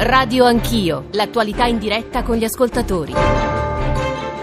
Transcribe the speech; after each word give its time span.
Radio 0.00 0.44
Anch'io, 0.44 1.08
l'attualità 1.10 1.66
in 1.66 1.76
diretta 1.76 2.22
con 2.22 2.36
gli 2.36 2.44
ascoltatori. 2.44 3.12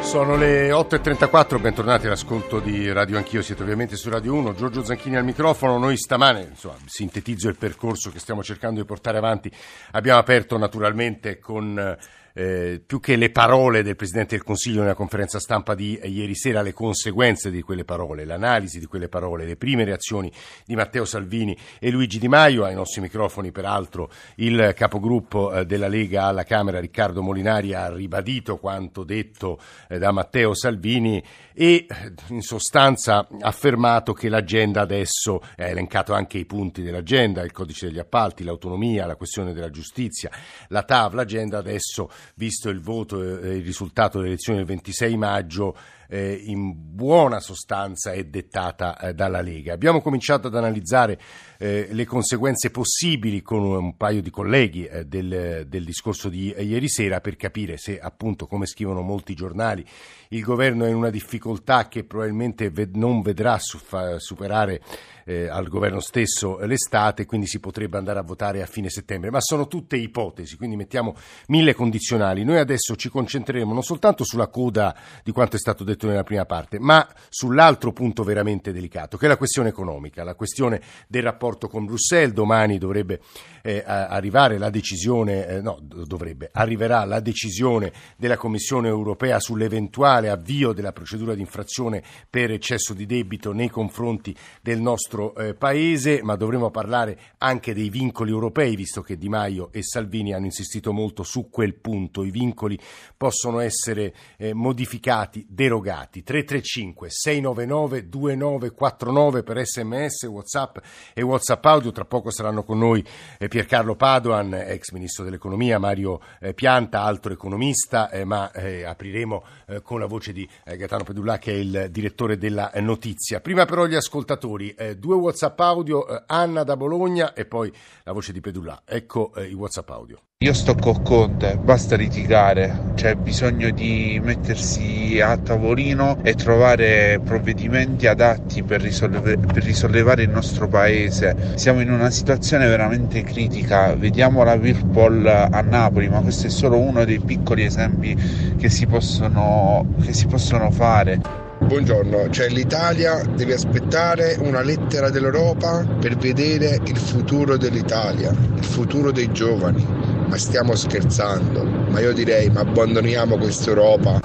Sono 0.02 0.36
le 0.36 0.70
8.34, 0.70 1.62
bentornati 1.62 2.08
all'ascolto 2.08 2.60
di 2.60 2.92
Radio 2.92 3.16
Anch'io, 3.16 3.42
siete 3.42 3.64
ovviamente 3.64 3.96
su 3.96 4.10
Radio 4.10 4.34
1, 4.34 4.54
Giorgio 4.54 4.84
Zanchini 4.84 5.16
al 5.16 5.24
microfono, 5.24 5.78
noi 5.78 5.96
stamane, 5.96 6.48
insomma, 6.50 6.76
sintetizzo 6.86 7.48
il 7.48 7.56
percorso 7.56 8.12
che 8.12 8.20
stiamo 8.20 8.44
cercando 8.44 8.82
di 8.82 8.86
portare 8.86 9.18
avanti, 9.18 9.50
abbiamo 9.92 10.20
aperto 10.20 10.58
naturalmente 10.58 11.40
con 11.40 11.98
eh, 12.38 12.82
più 12.86 13.00
che 13.00 13.16
le 13.16 13.30
parole 13.30 13.82
del 13.82 13.96
Presidente 13.96 14.36
del 14.36 14.44
Consiglio 14.44 14.82
nella 14.82 14.94
conferenza 14.94 15.40
stampa 15.40 15.74
di 15.74 15.98
ieri 16.04 16.36
sera, 16.36 16.62
le 16.62 16.74
conseguenze 16.74 17.50
di 17.50 17.62
quelle 17.62 17.86
parole, 17.86 18.26
l'analisi 18.26 18.78
di 18.78 18.88
quelle 18.88 19.08
parole, 19.08 19.46
le 19.46 19.56
prime 19.56 19.86
reazioni 19.86 20.30
di 20.66 20.76
Matteo 20.76 21.06
Salvini 21.06 21.58
e 21.80 21.90
Luigi 21.92 22.20
Di 22.20 22.28
Maio, 22.28 22.66
ai 22.66 22.76
nostri 22.76 23.00
microfoni 23.00 23.52
peraltro 23.52 24.10
il 24.36 24.74
capogruppo 24.76 25.54
eh, 25.54 25.66
della 25.66 25.88
Lega 25.88 26.26
alla 26.26 26.44
Camera 26.44 26.82
Riccardo 26.82 27.22
Molinari 27.22 27.74
ha 27.74 27.90
ribadito 27.90 28.58
quanto 28.58 29.06
detto 29.06 29.58
eh, 29.88 29.98
da 29.98 30.12
Matteo 30.12 30.54
Salvini 30.54 31.24
e 31.54 31.88
in 32.30 32.42
sostanza 32.42 33.30
affermato 33.40 34.12
che 34.12 34.28
l'agenda 34.28 34.82
adesso 34.82 35.42
ha 35.56 35.68
elencato 35.68 36.14
anche 36.14 36.38
i 36.38 36.46
punti 36.46 36.82
dell'agenda, 36.82 37.44
il 37.44 37.54
codice 37.54 37.88
degli 37.88 38.00
appalti, 38.00 38.44
l'autonomia, 38.44 39.06
la 39.06 39.16
questione 39.16 39.54
della 39.54 39.70
giustizia, 39.70 40.30
la 40.68 40.84
TAV, 40.84 41.14
l'agenda 41.14 41.58
adesso 41.58 42.10
visto 42.36 42.70
il 42.70 42.80
voto 42.80 43.42
e 43.42 43.58
il 43.58 43.64
risultato 43.64 44.18
delle 44.18 44.32
elezioni 44.32 44.60
del 44.60 44.68
26 44.68 45.18
maggio, 45.18 45.76
eh, 46.08 46.34
in 46.46 46.74
buona 46.76 47.40
sostanza 47.40 48.12
è 48.12 48.24
dettata 48.26 48.98
eh, 48.98 49.14
dalla 49.14 49.42
Lega. 49.42 49.74
Abbiamo 49.74 50.02
cominciato 50.02 50.48
ad 50.48 50.56
analizzare 50.56 51.20
eh, 51.58 51.88
le 51.92 52.06
conseguenze 52.06 52.70
possibili 52.70 53.42
con 53.42 53.64
un 53.64 53.96
paio 53.98 54.22
di 54.22 54.30
colleghi 54.30 54.86
eh, 54.86 55.06
del, 55.06 55.66
del, 55.68 55.84
discorso 55.86 56.30
di 56.30 56.54
ieri 56.58 56.90
sera 56.90 57.22
per 57.22 57.36
capire 57.36 57.78
se, 57.78 58.00
appunto, 58.00 58.48
come 58.48 58.66
scrivono 58.66 59.02
molti 59.02 59.34
giornali, 59.36 59.86
il 60.30 60.42
governo 60.42 60.86
è 60.86 60.90
in 60.90 60.96
una 60.96 61.10
difficoltà 61.10 61.88
che 61.88 62.04
probabilmente 62.04 62.70
ved- 62.70 62.96
non 62.96 63.22
vedrà 63.22 63.58
superare 63.60 64.82
eh, 65.26 65.48
al 65.48 65.68
governo 65.68 66.00
stesso 66.00 66.60
l'estate, 66.60 67.26
quindi 67.26 67.48
si 67.48 67.60
potrebbe 67.60 67.98
andare 67.98 68.20
a 68.20 68.24
votare 68.24 68.62
a 68.62 68.66
fine 68.66 68.90
settembre. 68.90 69.32
Ma 69.32 69.40
sono 69.42 69.68
tutte 69.68 69.98
ipotesi, 69.98 70.58
quindi 70.58 70.76
mettiamo 70.76 71.16
mille 71.48 71.74
condizionali. 71.74 72.44
Noi 72.44 72.58
adesso 72.58 72.96
ci 72.96 73.10
concentreremo 73.10 73.74
non 73.74 73.84
soltanto 73.84 74.24
sulla 74.24 74.48
coda 74.48 74.96
di 75.24 75.32
quanto 75.32 75.56
è 75.56 75.60
stato 75.60 75.84
detto 75.84 75.95
nella 76.04 76.24
prima 76.24 76.46
parte, 76.46 76.80
ma 76.80 77.08
sull'altro 77.30 77.92
punto 77.94 78.24
veramente 78.24 78.72
delicato, 78.72 79.18
che 79.18 79.26
è 79.26 79.30
la 79.30 79.38
questione 79.38 79.70
economica, 79.70 80.24
la 80.24 80.36
questione 80.36 80.82
del 81.08 81.24
rapporto 81.24 81.68
con 81.68 81.86
Bruxelles. 81.86 82.34
Domani 82.34 82.78
dovrebbe 82.78 83.22
eh, 83.62 83.84
arrivare 83.86 84.58
la 84.58 84.70
decisione, 84.70 85.48
eh, 85.48 85.62
no, 85.62 85.80
dovrebbe, 85.82 86.50
arriverà 86.52 87.06
la 87.06 87.20
decisione 87.20 87.92
della 88.18 88.38
Commissione 88.38 88.88
europea 88.88 89.40
sull'eventuale 89.40 90.30
avvio 90.30 90.74
della 90.74 90.92
procedura 90.92 91.34
di 91.34 91.42
infrazione 91.42 92.04
per 92.30 92.52
eccesso 92.52 92.94
di 92.94 93.06
debito 93.06 93.52
nei 93.54 93.70
confronti 93.70 94.36
del 94.62 94.82
nostro 94.82 94.94
nostro 95.06 95.36
eh, 95.36 95.54
paese, 95.54 96.22
ma 96.24 96.36
dovremo 96.36 96.72
parlare 96.72 97.20
anche 97.40 97.74
dei 97.74 97.90
vincoli 97.90 98.32
europei, 98.32 98.76
visto 98.76 99.02
che 99.02 99.18
Di 99.18 99.30
Maio 99.30 99.72
e 99.72 99.84
Salvini 99.84 100.34
hanno 100.34 100.46
insistito 100.46 100.92
molto 100.92 101.24
su 101.24 101.50
quel 101.50 101.76
punto. 101.76 102.24
I 102.24 102.32
vincoli 102.32 102.80
possono 103.16 103.60
essere 103.60 104.14
eh, 104.38 104.54
modificati, 104.54 105.46
derogati. 105.48 105.84
335 105.86 107.10
699 107.10 108.10
2949 108.10 109.44
per 109.44 109.66
sms, 109.66 110.24
whatsapp 110.24 110.78
e 111.14 111.22
whatsapp 111.22 111.64
audio. 111.66 111.92
Tra 111.92 112.06
poco 112.06 112.32
saranno 112.32 112.64
con 112.64 112.80
noi 112.80 113.06
eh, 113.38 113.48
Piercarlo 113.48 113.96
Padoan, 113.96 114.54
ex 114.54 114.92
ministro 114.92 115.24
dell'economia, 115.24 115.78
Mario 115.78 116.20
eh, 116.40 116.54
Pianta, 116.54 117.04
altro 117.04 117.34
economista, 117.34 118.10
eh, 118.10 118.26
ma 118.26 118.52
apriremo 118.86 119.44
con 119.84 120.00
la 120.00 120.06
voce 120.06 120.32
di 120.32 120.48
Gaetano 120.64 121.04
Pedulla 121.04 121.38
che 121.38 121.52
è 121.52 121.56
il 121.56 121.88
direttore 121.90 122.38
della 122.38 122.72
notizia. 122.76 123.42
Prima 123.42 123.66
però 123.66 123.86
gli 123.86 123.96
ascoltatori, 123.96 124.76
due 124.98 125.16
WhatsApp 125.16 125.60
audio, 125.60 126.06
Anna 126.26 126.64
da 126.64 126.78
Bologna 126.78 127.34
e 127.34 127.46
poi 127.46 127.72
la 128.04 128.14
voce 128.14 128.32
di 128.32 128.40
Pedulla. 128.40 128.84
Ecco 128.86 129.34
i 129.38 129.54
WhatsApp 129.54 129.90
audio. 129.90 130.20
Io 130.44 130.52
sto 130.52 130.76
con 130.76 131.02
Conte, 131.02 131.56
basta 131.56 131.96
litigare, 131.96 132.92
c'è 132.96 133.16
bisogno 133.16 133.70
di 133.70 134.20
mettersi 134.22 135.18
a 135.22 135.38
tavolino 135.38 136.20
e 136.24 136.34
trovare 136.34 137.22
provvedimenti 137.24 138.06
adatti 138.06 138.62
per, 138.62 138.82
risolve- 138.82 139.38
per, 139.38 139.64
risollevare 139.64 140.24
il 140.24 140.30
nostro 140.30 140.68
paese. 140.68 141.54
Siamo 141.56 141.80
in 141.80 141.90
una 141.90 142.10
situazione 142.10 142.68
veramente 142.68 143.24
critica, 143.24 143.96
vediamo 143.96 144.44
la 144.44 144.56
Whirlpool 144.56 145.26
a 145.26 145.62
Napoli, 145.62 146.10
ma 146.10 146.20
questo 146.20 146.48
è 146.48 146.50
solo 146.50 146.80
uno 146.80 147.06
dei 147.06 147.22
piccoli 147.22 147.64
esempi 147.64 148.14
che 148.58 148.68
si 148.68 148.86
possono, 148.88 149.96
che 150.02 150.12
si 150.12 150.28
possono 150.28 150.70
fare. 150.70 151.45
Buongiorno, 151.58 152.30
cioè 152.32 152.50
l'Italia 152.50 153.24
deve 153.24 153.54
aspettare 153.54 154.36
una 154.40 154.62
lettera 154.62 155.10
dell'Europa 155.10 155.88
per 156.00 156.16
vedere 156.16 156.76
il 156.86 156.98
futuro 156.98 157.58
dell'Italia, 157.58 158.30
il 158.30 158.64
futuro 158.64 159.12
dei 159.12 159.32
giovani. 159.32 159.82
Ma 160.28 160.36
stiamo 160.36 160.76
scherzando, 160.76 161.64
ma 161.64 162.02
io 162.02 162.14
direi 162.14 162.50
ma 162.50 162.60
abbandoniamo 162.60 163.38
questa 163.38 163.70
Europa. 163.70 164.20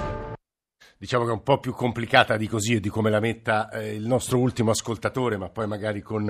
Diciamo 0.99 1.23
che 1.23 1.29
è 1.31 1.33
un 1.33 1.41
po' 1.41 1.57
più 1.57 1.73
complicata 1.73 2.35
di 2.35 2.47
così 2.47 2.75
e 2.75 2.79
di 2.79 2.89
come 2.89 3.09
la 3.09 3.21
metta 3.21 3.69
eh, 3.69 3.95
il 3.95 4.05
nostro 4.05 4.37
ultimo 4.37 4.71
ascoltatore, 4.71 5.37
ma 5.37 5.49
poi 5.49 5.67
magari 5.67 6.01
con 6.01 6.29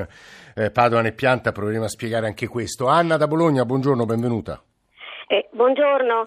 eh, 0.55 0.71
Padoan 0.71 1.07
e 1.07 1.13
Pianta 1.13 1.51
proveremo 1.51 1.85
a 1.85 1.89
spiegare 1.89 2.27
anche 2.27 2.47
questo. 2.47 2.85
Anna 2.85 3.17
da 3.17 3.27
Bologna, 3.27 3.65
buongiorno, 3.65 4.05
benvenuta. 4.05 4.61
Eh, 5.27 5.49
buongiorno, 5.51 6.25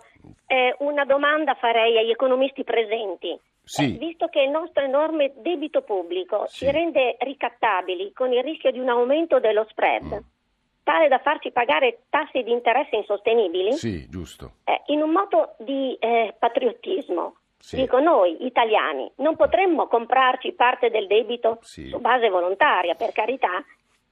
una 0.79 1.05
domanda 1.05 1.55
farei 1.55 1.97
agli 1.97 2.11
economisti 2.11 2.65
presenti. 2.65 3.39
Sì. 3.65 3.95
Eh, 3.95 3.99
visto 3.99 4.27
che 4.29 4.43
il 4.43 4.51
nostro 4.51 4.85
enorme 4.85 5.33
debito 5.37 5.81
pubblico 5.83 6.45
sì. 6.49 6.67
ci 6.67 6.71
rende 6.71 7.17
ricattabili 7.19 8.13
con 8.13 8.33
il 8.33 8.43
rischio 8.43 8.71
di 8.71 8.79
un 8.79 8.91
aumento 8.91 9.41
dello 9.41 9.67
spread, 9.71 10.05
mm. 10.05 10.19
tale 10.83 11.09
da 11.09 11.19
farci 11.19 11.51
pagare 11.51 12.03
tassi 12.11 12.43
di 12.43 12.53
interesse 12.53 12.97
insostenibili, 12.97 13.73
sì, 13.73 14.07
eh, 14.65 14.83
in 14.87 15.01
un 15.01 15.11
modo 15.11 15.57
di 15.59 15.97
eh, 15.99 16.35
patriottismo, 16.39 17.37
dico 17.73 17.99
noi 18.01 18.45
italiani, 18.45 19.11
non 19.17 19.35
potremmo 19.37 19.87
comprarci 19.87 20.53
parte 20.53 20.91
del 20.91 21.07
debito 21.07 21.59
su 21.63 21.99
base 22.01 22.29
volontaria, 22.29 22.95
per 22.95 23.13
carità, 23.13 23.65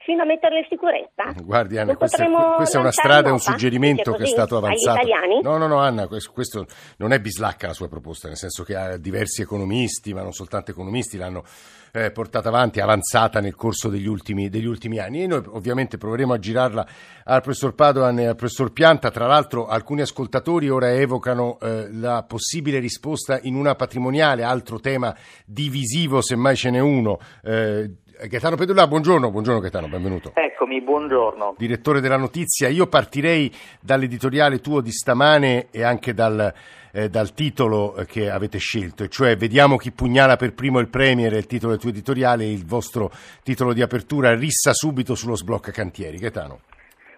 fino 0.04 0.22
a 0.22 0.26
metterle 0.26 0.58
in 0.58 0.66
sicurezza. 0.68 1.32
Guardi 1.42 1.78
Anna, 1.78 1.96
questa, 1.96 2.26
questa 2.56 2.78
è 2.78 2.80
una 2.80 2.92
strada 2.92 3.28
e 3.28 3.32
un 3.32 3.38
suggerimento 3.38 4.12
che 4.12 4.24
è 4.24 4.26
stato 4.26 4.56
avanzato. 4.56 5.06
No, 5.42 5.56
no, 5.56 5.66
no 5.66 5.78
Anna, 5.78 6.06
questo, 6.06 6.32
questo, 6.32 6.66
non 6.98 7.12
è 7.12 7.20
bislacca 7.20 7.68
la 7.68 7.74
sua 7.74 7.88
proposta, 7.88 8.28
nel 8.28 8.36
senso 8.36 8.64
che 8.64 8.98
diversi 9.00 9.42
economisti, 9.42 10.12
ma 10.12 10.22
non 10.22 10.32
soltanto 10.32 10.70
economisti, 10.70 11.16
l'hanno 11.16 11.44
eh, 11.92 12.10
portata 12.10 12.48
avanti, 12.48 12.80
avanzata 12.80 13.40
nel 13.40 13.54
corso 13.54 13.88
degli 13.88 14.06
ultimi, 14.06 14.48
degli 14.48 14.66
ultimi, 14.66 14.98
anni 14.98 15.22
e 15.22 15.26
noi 15.26 15.42
ovviamente 15.48 15.98
proveremo 15.98 16.32
a 16.32 16.38
girarla 16.38 16.86
al 17.24 17.42
professor 17.42 17.74
Padoan 17.74 18.18
e 18.18 18.26
al 18.26 18.34
professor 18.34 18.72
Pianta. 18.72 19.10
Tra 19.10 19.26
l'altro 19.26 19.66
alcuni 19.66 20.00
ascoltatori 20.00 20.68
ora 20.68 20.90
evocano 20.90 21.58
eh, 21.60 21.92
la 21.92 22.24
possibile 22.26 22.78
risposta 22.78 23.38
in 23.42 23.54
una 23.54 23.74
patrimoniale, 23.74 24.42
altro 24.42 24.80
tema 24.80 25.14
divisivo, 25.44 26.22
semmai 26.22 26.56
ce 26.56 26.70
n'è 26.70 26.80
uno. 26.80 27.18
Eh, 27.42 27.90
Gaetano 28.28 28.54
Pedulla, 28.54 28.86
buongiorno, 28.86 29.32
buongiorno 29.32 29.58
Gaetano, 29.58 29.88
benvenuto. 29.88 30.30
Eccomi, 30.34 30.80
buongiorno. 30.80 31.56
Direttore 31.58 32.00
della 32.00 32.16
notizia, 32.16 32.68
io 32.68 32.86
partirei 32.86 33.52
dall'editoriale 33.80 34.60
tuo 34.60 34.80
di 34.80 34.92
stamane 34.92 35.66
e 35.72 35.82
anche 35.82 36.14
dal, 36.14 36.52
eh, 36.92 37.08
dal 37.08 37.34
titolo 37.34 37.96
che 38.06 38.30
avete 38.30 38.58
scelto, 38.58 39.02
e 39.02 39.08
cioè 39.08 39.36
Vediamo 39.36 39.76
chi 39.76 39.90
pugnala 39.90 40.36
per 40.36 40.54
primo 40.54 40.78
il 40.78 40.88
Premier, 40.88 41.32
il 41.32 41.46
titolo 41.46 41.72
del 41.72 41.80
tuo 41.80 41.90
editoriale, 41.90 42.44
il 42.44 42.64
vostro 42.64 43.10
titolo 43.42 43.72
di 43.72 43.82
apertura, 43.82 44.36
rissa 44.36 44.72
subito 44.72 45.16
sullo 45.16 45.34
sblocca 45.34 45.72
cantieri. 45.72 46.18
Gaetano. 46.18 46.60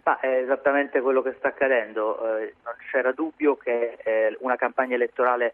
Ma 0.05 0.19
è 0.21 0.29
esattamente 0.43 1.03
quello 1.03 1.21
che 1.21 1.35
sta 1.37 1.49
accadendo, 1.49 2.17
eh, 2.39 2.55
non 2.65 2.75
c'era 2.91 3.13
dubbio 3.13 3.57
che 3.57 3.99
eh, 4.03 4.37
una 4.41 4.57
campagna 4.57 4.95
elettorale 4.95 5.53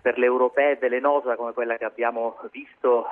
per 0.00 0.16
le 0.16 0.26
europee 0.26 0.76
velenosa 0.76 1.34
come 1.34 1.52
quella 1.52 1.76
che 1.76 1.84
abbiamo 1.84 2.38
visto 2.52 3.06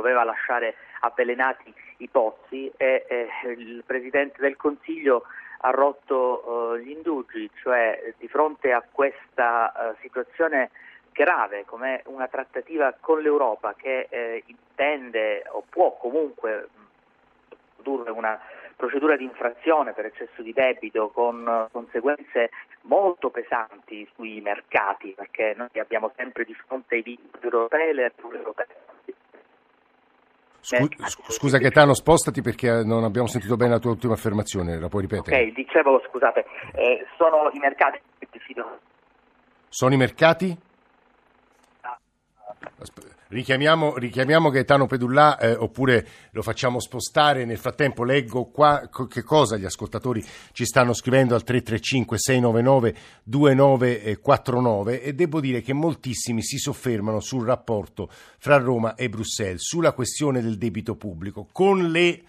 doveva 0.00 0.24
lasciare 0.24 0.76
avvelenati 1.00 1.72
i 1.98 2.08
pozzi 2.08 2.72
e 2.76 3.04
eh, 3.06 3.28
il 3.52 3.82
Presidente 3.84 4.40
del 4.40 4.56
Consiglio 4.56 5.24
ha 5.62 5.70
rotto 5.70 6.74
eh, 6.74 6.80
gli 6.82 6.90
indugi, 6.90 7.50
cioè 7.60 8.14
di 8.16 8.28
fronte 8.28 8.72
a 8.72 8.82
questa 8.90 9.72
eh, 9.72 9.96
situazione 10.00 10.70
grave 11.12 11.64
come 11.66 12.02
una 12.06 12.28
trattativa 12.28 12.94
con 12.98 13.20
l'Europa 13.20 13.74
che 13.74 14.06
eh, 14.08 14.42
intende 14.46 15.44
o 15.48 15.64
può 15.68 15.96
comunque 15.98 16.68
produrre 17.74 18.10
una 18.10 18.40
procedura 18.76 19.16
di 19.16 19.24
infrazione 19.24 19.92
per 19.92 20.06
eccesso 20.06 20.40
di 20.40 20.54
debito 20.54 21.10
con 21.10 21.68
conseguenze 21.70 22.50
molto 22.82 23.28
pesanti 23.28 24.08
sui 24.14 24.40
mercati 24.40 25.12
perché 25.14 25.52
noi 25.54 25.68
abbiamo 25.74 26.10
sempre 26.16 26.44
di 26.44 26.54
fronte 26.54 26.96
i 26.96 27.02
vincoli 27.02 27.42
europei 27.42 27.90
e 27.90 27.92
le 27.92 28.12
regole 28.16 28.38
europee 28.38 28.89
Scu- 30.60 31.30
scusa 31.30 31.58
Gaetano, 31.58 31.94
spostati 31.94 32.42
perché 32.42 32.82
non 32.84 33.04
abbiamo 33.04 33.26
sentito 33.26 33.56
bene 33.56 33.72
la 33.72 33.78
tua 33.78 33.90
ultima 33.90 34.12
affermazione, 34.12 34.78
la 34.78 34.88
puoi 34.88 35.02
ripetere? 35.02 35.42
Ok, 35.42 35.54
dicevo, 35.54 36.02
scusate, 36.08 36.44
eh, 36.74 37.06
sono 37.16 37.50
i 37.52 37.58
mercati 37.58 37.98
che 38.18 38.28
decidono. 38.30 38.78
Sono 39.68 39.94
i 39.94 39.96
mercati? 39.96 40.56
Richiamiamo, 43.30 43.96
richiamiamo, 43.96 44.50
Gaetano 44.50 44.86
Pedullà 44.88 45.38
eh, 45.38 45.54
oppure 45.54 46.04
lo 46.32 46.42
facciamo 46.42 46.80
spostare. 46.80 47.44
Nel 47.44 47.58
frattempo 47.58 48.02
leggo 48.02 48.46
qua 48.46 48.90
che 49.08 49.22
cosa 49.22 49.56
gli 49.56 49.64
ascoltatori 49.64 50.20
ci 50.50 50.64
stanno 50.64 50.92
scrivendo 50.92 51.36
al 51.36 51.44
335 51.44 52.18
699 52.18 52.96
2949 53.22 55.02
e 55.02 55.14
devo 55.14 55.38
dire 55.38 55.60
che 55.60 55.72
moltissimi 55.72 56.42
si 56.42 56.58
soffermano 56.58 57.20
sul 57.20 57.46
rapporto 57.46 58.10
fra 58.36 58.56
Roma 58.56 58.96
e 58.96 59.08
Bruxelles, 59.08 59.64
sulla 59.64 59.92
questione 59.92 60.42
del 60.42 60.58
debito 60.58 60.96
pubblico, 60.96 61.46
con 61.52 61.88
le 61.92 62.22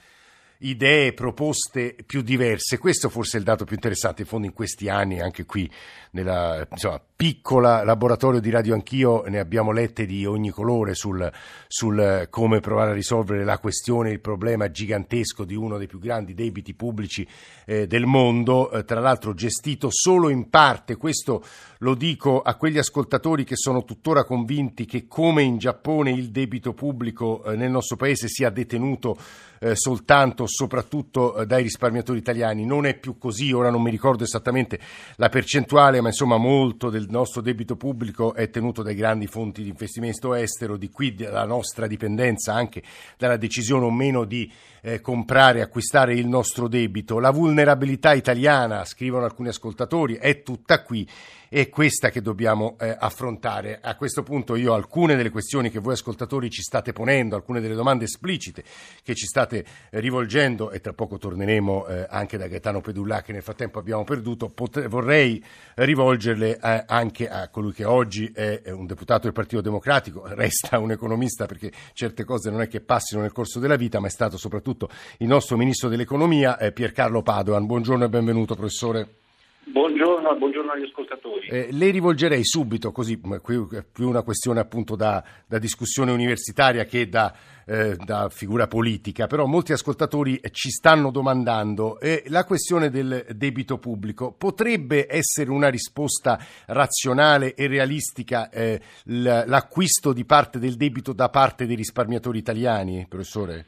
idee, 0.62 1.14
proposte 1.14 1.96
più 2.06 2.22
diverse. 2.22 2.78
Questo 2.78 3.10
forse 3.10 3.38
è 3.38 3.40
il 3.40 3.46
dato 3.46 3.66
più 3.66 3.76
interessante, 3.76 4.22
in 4.22 4.28
fondo 4.28 4.48
in 4.48 4.54
questi 4.54 4.90
anni, 4.90 5.22
anche 5.22 5.46
qui 5.46 5.70
nella 6.12 6.68
insomma, 6.70 7.02
piccola 7.16 7.84
laboratorio 7.84 8.40
di 8.40 8.50
Radio 8.50 8.74
Anch'io, 8.74 9.24
ne 9.28 9.40
abbiamo 9.40 9.72
lette 9.72 10.06
di 10.06 10.26
ogni 10.26 10.50
colore 10.50 10.94
sul, 10.94 11.32
sul, 11.68 12.28
come 12.30 12.60
provare 12.60 12.92
a 12.92 12.94
risolvere 12.94 13.44
la 13.44 13.60
questione, 13.60 14.12
il 14.12 14.20
problema 14.20 14.70
gigantesco 14.70 15.46
di 15.46 15.56
uno 15.56 15.78
dei 15.78 15.88
più 15.88 16.00
grandi 16.00 16.34
debiti 16.34 16.74
pubblici 16.74 17.26
eh, 17.66 17.88
del 17.88 18.06
mondo, 18.06 18.72
eh, 18.72 18.84
tra 18.84 19.00
l'altro 19.00 19.34
gestito 19.34 19.90
solo 19.92 20.30
in 20.30 20.50
parte, 20.50 20.98
questo 20.98 21.44
lo 21.80 21.96
dico 21.96 22.42
a 22.42 22.56
quegli 22.56 22.78
ascoltatori 22.78 23.44
che 23.44 23.56
sono 23.56 23.84
tuttora 23.84 24.24
convinti 24.24 24.86
che 24.86 25.08
come 25.08 25.44
in 25.44 25.58
Giappone 25.58 26.12
il 26.12 26.30
debito 26.30 26.74
pubblico 26.74 27.44
eh, 27.44 27.56
nel 27.56 27.72
nostro 27.72 27.96
paese 27.96 28.28
sia 28.28 28.50
detenuto 28.50 29.18
eh, 29.64 29.76
soltanto, 29.76 30.48
soprattutto 30.48 31.38
eh, 31.38 31.46
dai 31.46 31.62
risparmiatori 31.62 32.18
italiani. 32.18 32.66
Non 32.66 32.88
è 32.88 32.98
più 32.98 33.20
così, 33.20 33.52
ora 33.52 33.70
non 33.70 33.84
mi 33.84 33.92
ricordo 33.92 34.24
esattamente 34.24 34.80
la 35.18 35.30
percentuale, 35.30 36.02
ma 36.02 36.08
insomma 36.08 36.38
molto 36.38 36.90
del 36.90 37.06
nostro 37.10 37.42
debito 37.42 37.76
pubblico 37.76 38.34
è 38.34 38.50
tenuto 38.50 38.82
dai 38.82 38.96
grandi 38.96 39.28
fonti 39.28 39.62
di 39.62 39.70
investimento 39.70 40.34
estero, 40.34 40.78
di 40.78 40.90
qui 40.90 41.16
la 41.20 41.46
nostra 41.46 41.86
dipendenza 41.86 42.56
anche 42.56 42.82
dalla 43.18 43.38
decisione 43.38 43.86
o 43.86 43.92
meno 43.92 44.26
di 44.26 44.52
eh, 44.82 45.00
comprare 45.00 45.62
acquistare 45.62 46.14
il 46.16 46.28
nostro 46.28 46.68
debito. 46.68 47.20
La 47.20 47.32
vulnerabilità 47.32 48.14
italiana, 48.14 48.84
scrivono 48.86 49.26
alcuni 49.26 49.50
ascoltatori, 49.50 50.16
è 50.16 50.42
tutta 50.44 50.82
qui 50.84 51.08
è 51.54 51.68
questa 51.68 52.12
che 52.12 52.22
dobbiamo 52.22 52.78
eh, 52.80 52.96
affrontare. 52.98 53.80
A 53.82 53.98
questo 53.98 54.24
punto 54.24 54.56
io 54.56 54.74
alcune 54.74 55.18
delle 55.18 55.30
questioni 55.30 55.70
che 55.70 55.80
voi 55.80 55.92
ascoltatori 55.92 56.50
ci 56.50 56.62
state 56.62 56.94
ponendo, 56.94 57.36
alcune 57.36 57.60
delle 57.60 57.76
domande 57.76 58.06
esplicite 58.06 58.64
che 59.04 59.16
ci 59.16 59.26
state 59.26 59.66
eh, 59.90 60.00
rivolgendo 60.00 60.72
e 60.72 60.80
tra 60.80 60.94
poco 60.94 61.18
torneremo 61.18 61.88
eh, 61.88 62.08
anche 62.10 62.38
da 62.38 62.48
Gaetano 62.48 62.80
Pedullà 62.80 63.22
che 63.22 63.34
nel 63.34 63.44
frattempo 63.44 63.80
abbiamo 63.80 64.06
perduto, 64.06 64.48
potre, 64.48 64.88
vorrei 64.88 65.44
rivolgerle 65.76 66.58
eh, 66.58 66.84
anche 66.88 67.28
a 67.28 67.50
colui 67.50 67.74
che 67.74 67.84
oggi 67.84 68.32
è 68.34 68.72
un 68.72 68.86
deputato 68.86 69.24
del 69.24 69.34
Partito 69.34 69.60
Democratico, 69.60 70.24
resta 70.28 70.80
un 70.80 70.92
economista 70.92 71.48
perché 71.48 71.70
certe 71.92 72.24
cose 72.24 72.50
non 72.50 72.62
è 72.62 72.70
che 72.70 72.80
passino 72.80 73.20
nel 73.20 73.34
corso 73.34 73.60
della 73.60 73.76
vita, 73.76 74.00
ma 74.00 74.08
è 74.08 74.10
stato 74.10 74.38
soprattutto 74.38 74.71
il 75.18 75.28
nostro 75.28 75.58
Ministro 75.58 75.90
dell'Economia, 75.90 76.58
eh, 76.58 76.72
Piercarlo 76.72 77.22
Padoan. 77.22 77.66
Buongiorno 77.66 78.06
e 78.06 78.10
benvenuto 78.10 78.56
professore. 78.56 79.20
Buongiorno, 79.64 80.36
buongiorno, 80.36 80.72
agli 80.72 80.84
ascoltatori. 80.84 81.48
Eh, 81.48 81.68
le 81.72 81.92
rivolgerei 81.92 82.44
subito, 82.44 82.92
così 82.92 83.20
qui 83.20 83.68
è 83.72 83.84
più 83.84 84.10
una 84.10 84.24
questione 84.24 84.60
appunto 84.60 84.96
da, 84.96 85.24
da 85.46 85.60
discussione 85.60 86.12
universitaria 86.12 86.84
che 86.86 87.08
da, 87.08 87.34
eh, 87.66 87.96
da, 87.96 88.28
figura 88.30 88.68
politica, 88.68 89.28
però 89.28 89.46
molti 89.46 89.72
ascoltatori 89.72 90.42
ci 90.52 90.72
stanno 90.72 91.12
domandando 91.12 92.00
eh, 92.00 92.24
la 92.28 92.44
questione 92.44 92.90
del 92.90 93.26
debito 93.36 93.78
pubblico 93.78 94.32
potrebbe 94.32 95.06
essere 95.08 95.52
una 95.52 95.70
risposta 95.70 96.40
razionale 96.66 97.54
e 97.54 97.68
realistica 97.68 98.50
eh, 98.50 98.82
l'acquisto 99.04 100.12
di 100.12 100.26
parte 100.26 100.58
del 100.58 100.76
debito 100.76 101.14
da 101.14 101.30
parte 101.30 101.68
dei 101.68 101.76
risparmiatori 101.76 102.40
italiani, 102.40 103.06
professore? 103.08 103.66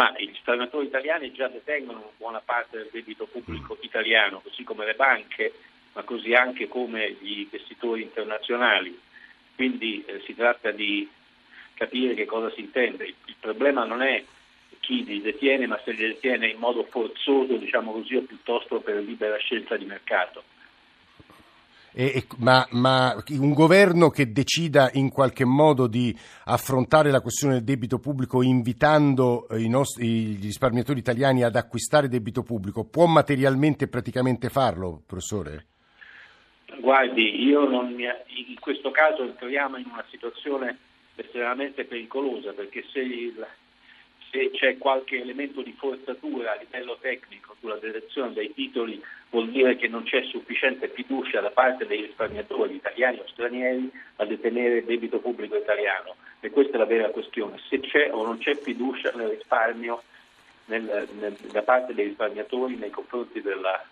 Ma 0.00 0.14
i 0.16 0.24
risparmiatori 0.24 0.86
italiani 0.86 1.30
già 1.30 1.48
detengono 1.48 2.12
buona 2.16 2.40
parte 2.40 2.78
del 2.78 2.88
debito 2.90 3.26
pubblico 3.26 3.74
mm. 3.74 3.82
italiano, 3.82 4.40
così 4.40 4.64
come 4.64 4.86
le 4.86 4.94
banche, 4.94 5.52
ma 5.92 6.02
così 6.04 6.32
anche 6.32 6.68
come 6.68 7.18
gli 7.20 7.40
investitori 7.40 8.00
internazionali. 8.00 8.98
Quindi 9.54 10.02
eh, 10.06 10.22
si 10.24 10.34
tratta 10.34 10.70
di 10.70 11.06
capire 11.74 12.14
che 12.14 12.24
cosa 12.24 12.50
si 12.52 12.60
intende. 12.60 13.04
Il, 13.04 13.14
il, 13.26 13.34
problema 13.38 13.84
non 13.84 14.00
è 14.00 14.24
chi 14.78 15.04
li 15.04 15.20
detiene, 15.20 15.66
ma 15.66 15.78
se 15.84 15.90
li 15.90 16.06
detiene 16.06 16.46
in 16.46 16.58
modo 16.58 16.84
forzoso, 16.84 17.58
diciamo 17.58 17.92
così, 17.92 18.16
o 18.16 18.22
piuttosto 18.22 18.80
per 18.80 19.02
libera 19.02 19.36
scelta 19.36 19.76
di 19.76 19.84
mercato. 19.84 20.44
E, 21.92 22.24
ma, 22.38 22.66
ma, 22.70 23.16
un 23.30 23.52
governo 23.52 24.10
che 24.10 24.30
decida 24.30 24.90
in 24.94 25.10
qualche 25.10 25.44
modo 25.44 25.86
di 25.86 26.16
affrontare 26.44 27.10
la 27.10 27.20
questione 27.20 27.54
del 27.54 27.64
debito 27.64 27.98
pubblico 27.98 28.42
invitando 28.42 29.48
i, 29.52 29.68
nostri, 29.68 30.06
i 30.06 30.38
risparmiatori 30.40 31.00
italiani 31.00 31.42
ad 31.42 31.56
acquistare 31.56 32.08
debito 32.08 32.42
pubblico 32.42 32.84
può 32.84 33.06
materialmente 33.06 33.84
e 33.84 33.88
praticamente 33.88 34.48
farlo, 34.48 35.02
professore? 35.06 35.66
Guardi, 36.78 37.42
io 37.42 37.68
non 37.68 37.90
in 37.98 38.58
questo 38.60 38.90
caso 38.90 39.22
entriamo 39.22 39.76
in 39.76 39.86
una 39.90 40.04
situazione 40.10 40.78
estremamente 41.16 41.84
pericolosa 41.84 42.52
perché 42.52 42.84
se 42.92 43.00
il, 43.00 43.46
se 44.30 44.50
c'è 44.52 44.78
qualche 44.78 45.20
elemento 45.20 45.62
di 45.62 45.74
forzatura 45.76 46.52
a 46.52 46.56
livello 46.56 46.96
tecnico 47.00 47.56
sulla 47.60 47.76
direzione 47.76 48.32
dei 48.32 48.52
titoli 48.54 49.02
vuol 49.30 49.50
dire 49.50 49.76
che 49.76 49.88
non 49.88 50.02
c'è 50.02 50.22
sufficiente 50.24 50.88
fiducia 50.88 51.40
da 51.40 51.50
parte 51.50 51.86
dei 51.86 52.02
risparmiatori 52.02 52.74
italiani 52.74 53.18
o 53.18 53.28
stranieri 53.28 53.90
a 54.16 54.24
detenere 54.24 54.78
il 54.78 54.84
debito 54.84 55.18
pubblico 55.18 55.56
italiano. 55.56 56.16
E 56.40 56.50
questa 56.50 56.74
è 56.74 56.78
la 56.78 56.86
vera 56.86 57.10
questione, 57.10 57.58
se 57.68 57.80
c'è 57.80 58.10
o 58.12 58.24
non 58.24 58.38
c'è 58.38 58.56
fiducia 58.56 59.12
nel 59.14 59.28
risparmio 59.28 60.02
nel, 60.66 61.08
nel, 61.18 61.36
da 61.50 61.62
parte 61.62 61.94
dei 61.94 62.06
risparmiatori 62.06 62.76
nei 62.76 62.90
confronti 62.90 63.42
della, 63.42 63.84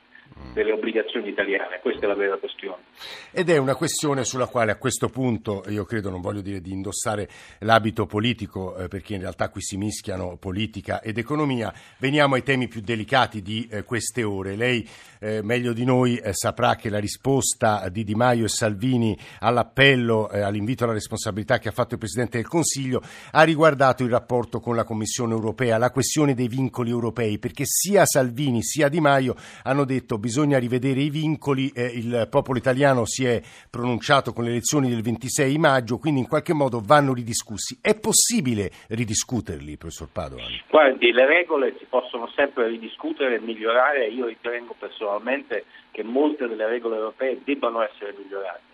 delle 0.53 0.73
obbligazioni 0.73 1.29
italiane, 1.29 1.79
questa 1.81 2.07
è 2.07 2.09
la 2.09 2.15
vera 2.15 2.37
questione. 2.37 2.83
Ed 3.31 3.49
è 3.49 3.59
una 3.59 3.77
questione 3.77 4.25
sulla 4.25 4.47
quale 4.47 4.73
a 4.73 4.77
questo 4.77 5.09
punto 5.09 5.63
io 5.69 5.85
credo, 5.85 6.11
non 6.11 6.21
voglio 6.21 6.41
dire 6.41 6.61
di 6.61 6.73
indossare 6.73 7.29
l'abito 7.61 8.07
politico, 8.07 8.77
eh, 8.77 8.89
perché 8.89 9.15
in 9.15 9.21
realtà 9.21 9.51
qui 9.51 9.63
si 9.63 9.77
mischiano 9.77 10.37
politica 10.37 11.01
ed 11.01 11.19
economia, 11.19 11.73
veniamo 11.99 12.35
ai 12.35 12.43
temi 12.43 12.67
più 12.69 12.81
delicati 12.81 13.43
di 13.43 13.69
eh, 13.71 13.85
queste 13.85 14.23
ore. 14.25 14.57
Lei 14.57 14.89
eh, 15.21 15.43
meglio 15.43 15.73
di 15.73 15.85
noi 15.85 16.17
eh, 16.17 16.33
saprà 16.33 16.75
che 16.77 16.91
la 16.91 16.99
risposta 16.99 17.89
di 17.89 18.05
Di 18.05 18.15
Maio 18.15 18.45
e 18.47 18.49
Salvini 18.49 19.17
all'appello, 19.41 20.31
eh, 20.31 20.41
all'invito 20.41 20.85
alla 20.85 20.93
responsabilità 20.93 21.59
che 21.59 21.69
ha 21.69 21.73
fatto 21.73 21.95
il 21.95 22.01
Presidente 22.01 22.39
del 22.39 22.49
Consiglio 22.49 23.03
ha 23.33 23.43
riguardato 23.43 24.03
il 24.03 24.11
rapporto 24.11 24.61
con 24.61 24.75
la 24.75 24.85
Commissione 24.85 25.35
europea, 25.35 25.79
la 25.79 25.91
questione 25.91 26.35
dei 26.35 26.49
vincoli 26.49 26.91
europei, 26.91 27.39
perché 27.39 27.65
sia 27.67 28.07
Salvini 28.07 28.63
sia 28.63 28.89
Di 28.89 29.01
Maio 29.01 29.35
hanno 29.63 29.85
detto 29.85 30.19
bisogna 30.29 30.59
rivedere 30.59 31.01
i 31.01 31.09
vincoli, 31.09 31.73
eh, 31.75 31.87
il 31.87 32.29
popolo 32.31 32.59
italiano 32.59 33.07
si 33.07 33.25
è 33.25 33.41
pronunciato 33.71 34.35
con 34.35 34.45
le 34.45 34.51
elezioni 34.51 34.91
del 34.91 35.01
26 35.01 35.57
maggio, 35.57 35.97
quindi 35.97 36.21
in 36.21 36.29
qualche 36.29 36.53
modo 36.53 36.83
vanno 36.85 37.15
ridiscussi. 37.15 37.79
È 37.81 37.99
possibile 37.99 38.71
ridiscuterli, 38.89 39.79
professor 39.79 40.11
Padovan? 40.13 40.53
Guardi, 40.69 41.13
le 41.13 41.25
regole 41.25 41.77
si 41.79 41.87
possono 41.89 42.29
sempre 42.37 42.69
ridiscutere 42.69 43.37
e 43.37 43.41
migliorare, 43.41 44.09
io 44.09 44.27
ritengo 44.27 44.75
personalmente 44.79 45.65
che 45.93 46.03
molte 46.03 46.47
delle 46.47 46.67
regole 46.67 46.97
europee 46.97 47.41
debbano 47.43 47.81
essere 47.81 48.15
migliorate 48.15 48.67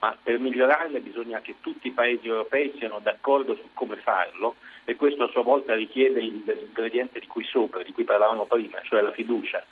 ma 0.00 0.16
per 0.22 0.38
migliorarle 0.38 1.00
bisogna 1.00 1.40
che 1.40 1.56
tutti 1.60 1.88
i 1.88 1.90
paesi 1.90 2.28
europei 2.28 2.72
siano 2.78 3.00
d'accordo 3.02 3.56
su 3.56 3.70
come 3.74 3.96
farlo 3.96 4.54
e 4.84 4.94
questo 4.94 5.24
a 5.24 5.28
sua 5.30 5.42
volta 5.42 5.74
richiede 5.74 6.20
l'ingrediente 6.20 7.18
di 7.18 7.26
cui 7.26 7.42
sopra, 7.42 7.82
di 7.82 7.92
cui 7.92 8.04
parlavamo 8.04 8.44
prima, 8.44 8.80
cioè 8.84 9.00
la 9.00 9.10
fiducia 9.10 9.64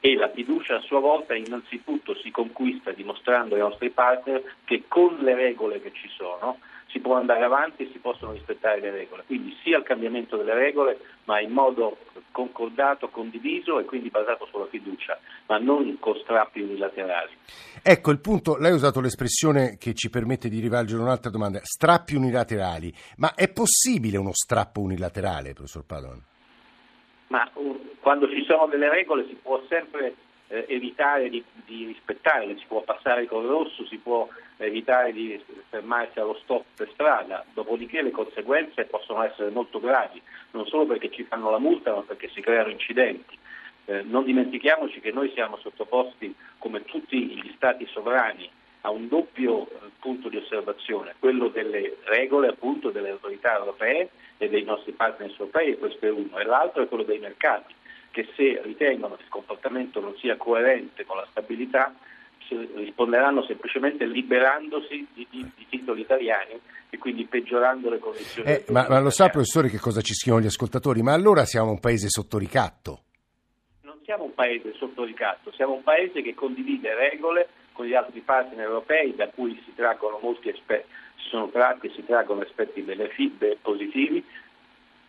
e 0.00 0.14
la 0.14 0.30
fiducia 0.30 0.76
a 0.76 0.80
sua 0.80 1.00
volta 1.00 1.34
innanzitutto 1.34 2.14
si 2.16 2.30
conquista 2.30 2.92
dimostrando 2.92 3.54
ai 3.54 3.60
nostri 3.60 3.90
partner 3.90 4.42
che 4.64 4.84
con 4.88 5.16
le 5.20 5.34
regole 5.34 5.80
che 5.80 5.92
ci 5.92 6.08
sono 6.08 6.58
si 6.88 7.00
può 7.00 7.16
andare 7.16 7.44
avanti 7.44 7.82
e 7.82 7.90
si 7.92 7.98
possono 7.98 8.32
rispettare 8.32 8.80
le 8.80 8.90
regole. 8.90 9.24
Quindi 9.26 9.54
sia 9.62 9.78
il 9.78 9.84
cambiamento 9.84 10.36
delle 10.36 10.54
regole, 10.54 10.98
ma 11.24 11.40
in 11.40 11.50
modo 11.50 11.98
concordato, 12.30 13.08
condiviso 13.08 13.78
e 13.78 13.84
quindi 13.84 14.08
basato 14.08 14.46
sulla 14.50 14.66
fiducia, 14.66 15.18
ma 15.46 15.58
non 15.58 15.98
con 15.98 16.16
strappi 16.16 16.60
unilaterali. 16.60 17.32
Ecco 17.82 18.10
il 18.10 18.20
punto, 18.20 18.56
lei 18.56 18.72
ha 18.72 18.74
usato 18.74 19.00
l'espressione 19.00 19.76
che 19.78 19.94
ci 19.94 20.10
permette 20.10 20.48
di 20.48 20.60
rivolgere 20.60 21.02
un'altra 21.02 21.30
domanda, 21.30 21.60
strappi 21.62 22.14
unilaterali, 22.14 22.92
ma 23.16 23.34
è 23.34 23.48
possibile 23.50 24.16
uno 24.16 24.32
strappo 24.32 24.80
unilaterale, 24.80 25.52
professor 25.52 25.84
Padon? 25.84 26.22
Ma 27.28 27.50
uh, 27.54 27.95
quando 28.06 28.28
ci 28.30 28.44
sono 28.44 28.66
delle 28.66 28.88
regole 28.88 29.26
si 29.26 29.34
può 29.34 29.60
sempre 29.68 30.14
eh, 30.46 30.64
evitare 30.68 31.28
di, 31.28 31.42
di 31.64 31.86
rispettarle, 31.86 32.56
si 32.56 32.64
può 32.68 32.82
passare 32.82 33.26
col 33.26 33.46
rosso, 33.46 33.84
si 33.84 33.96
può 33.96 34.28
evitare 34.58 35.12
di 35.12 35.42
fermarsi 35.70 36.20
allo 36.20 36.38
stop 36.44 36.66
per 36.76 36.88
strada, 36.92 37.44
dopodiché 37.52 38.02
le 38.02 38.12
conseguenze 38.12 38.84
possono 38.84 39.24
essere 39.24 39.50
molto 39.50 39.80
gravi, 39.80 40.22
non 40.52 40.68
solo 40.68 40.86
perché 40.86 41.10
ci 41.10 41.24
fanno 41.24 41.50
la 41.50 41.58
multa, 41.58 41.94
ma 41.94 42.02
perché 42.02 42.28
si 42.28 42.40
creano 42.40 42.68
incidenti. 42.68 43.36
Eh, 43.86 44.02
non 44.02 44.22
dimentichiamoci 44.22 45.00
che 45.00 45.10
noi 45.10 45.32
siamo 45.32 45.56
sottoposti, 45.56 46.32
come 46.58 46.84
tutti 46.84 47.18
gli 47.18 47.52
stati 47.56 47.86
sovrani, 47.86 48.48
a 48.82 48.90
un 48.90 49.08
doppio 49.08 49.66
eh, 49.66 49.90
punto 49.98 50.28
di 50.28 50.36
osservazione, 50.36 51.16
quello 51.18 51.48
delle 51.48 51.96
regole 52.04 52.46
appunto 52.46 52.90
delle 52.90 53.10
autorità 53.10 53.56
europee 53.58 54.10
e 54.36 54.48
dei 54.48 54.62
nostri 54.62 54.92
partner 54.92 55.28
europei, 55.28 55.76
questo 55.76 56.06
è 56.06 56.10
uno, 56.10 56.38
e 56.38 56.44
l'altro 56.44 56.84
è 56.84 56.86
quello 56.86 57.02
dei 57.02 57.18
mercati, 57.18 57.74
che 58.16 58.26
se 58.34 58.62
ritengono 58.62 59.16
che 59.16 59.24
il 59.24 59.28
comportamento 59.28 60.00
non 60.00 60.16
sia 60.16 60.38
coerente 60.38 61.04
con 61.04 61.18
la 61.18 61.26
stabilità, 61.30 61.94
risponderanno 62.48 63.44
semplicemente 63.44 64.06
liberandosi 64.06 65.06
di, 65.12 65.26
di, 65.28 65.50
di 65.54 65.66
titoli 65.68 66.00
italiani 66.00 66.58
e 66.88 66.96
quindi 66.96 67.26
peggiorando 67.26 67.90
le 67.90 67.98
condizioni. 67.98 68.48
Eh, 68.48 68.64
ma, 68.68 68.86
ma 68.88 69.00
lo 69.00 69.10
sa 69.10 69.28
professore 69.28 69.68
che 69.68 69.78
cosa 69.78 70.00
ci 70.00 70.14
scrivono 70.14 70.44
gli 70.44 70.46
ascoltatori? 70.46 71.02
Ma 71.02 71.12
allora 71.12 71.44
siamo 71.44 71.70
un 71.72 71.78
paese 71.78 72.08
sotto 72.08 72.38
ricatto? 72.38 73.00
Non 73.82 73.98
siamo 74.04 74.24
un 74.24 74.32
paese 74.32 74.72
sotto 74.78 75.04
ricatto, 75.04 75.52
siamo 75.52 75.74
un 75.74 75.82
paese 75.82 76.22
che 76.22 76.32
condivide 76.32 76.94
regole 76.94 77.48
con 77.72 77.84
gli 77.84 77.92
altri 77.92 78.20
partner 78.20 78.64
europei 78.64 79.14
da 79.14 79.28
cui 79.28 79.60
si 79.66 79.74
traggono 79.74 80.18
molti 80.22 80.48
aspetti, 80.48 80.88
si 81.16 81.28
sono 81.28 81.50
tratti 81.50 81.88
e 81.88 81.92
si 81.94 82.02
traggono 82.06 82.40
aspetti 82.40 82.80
benefici, 82.80 83.58
positivi, 83.60 84.24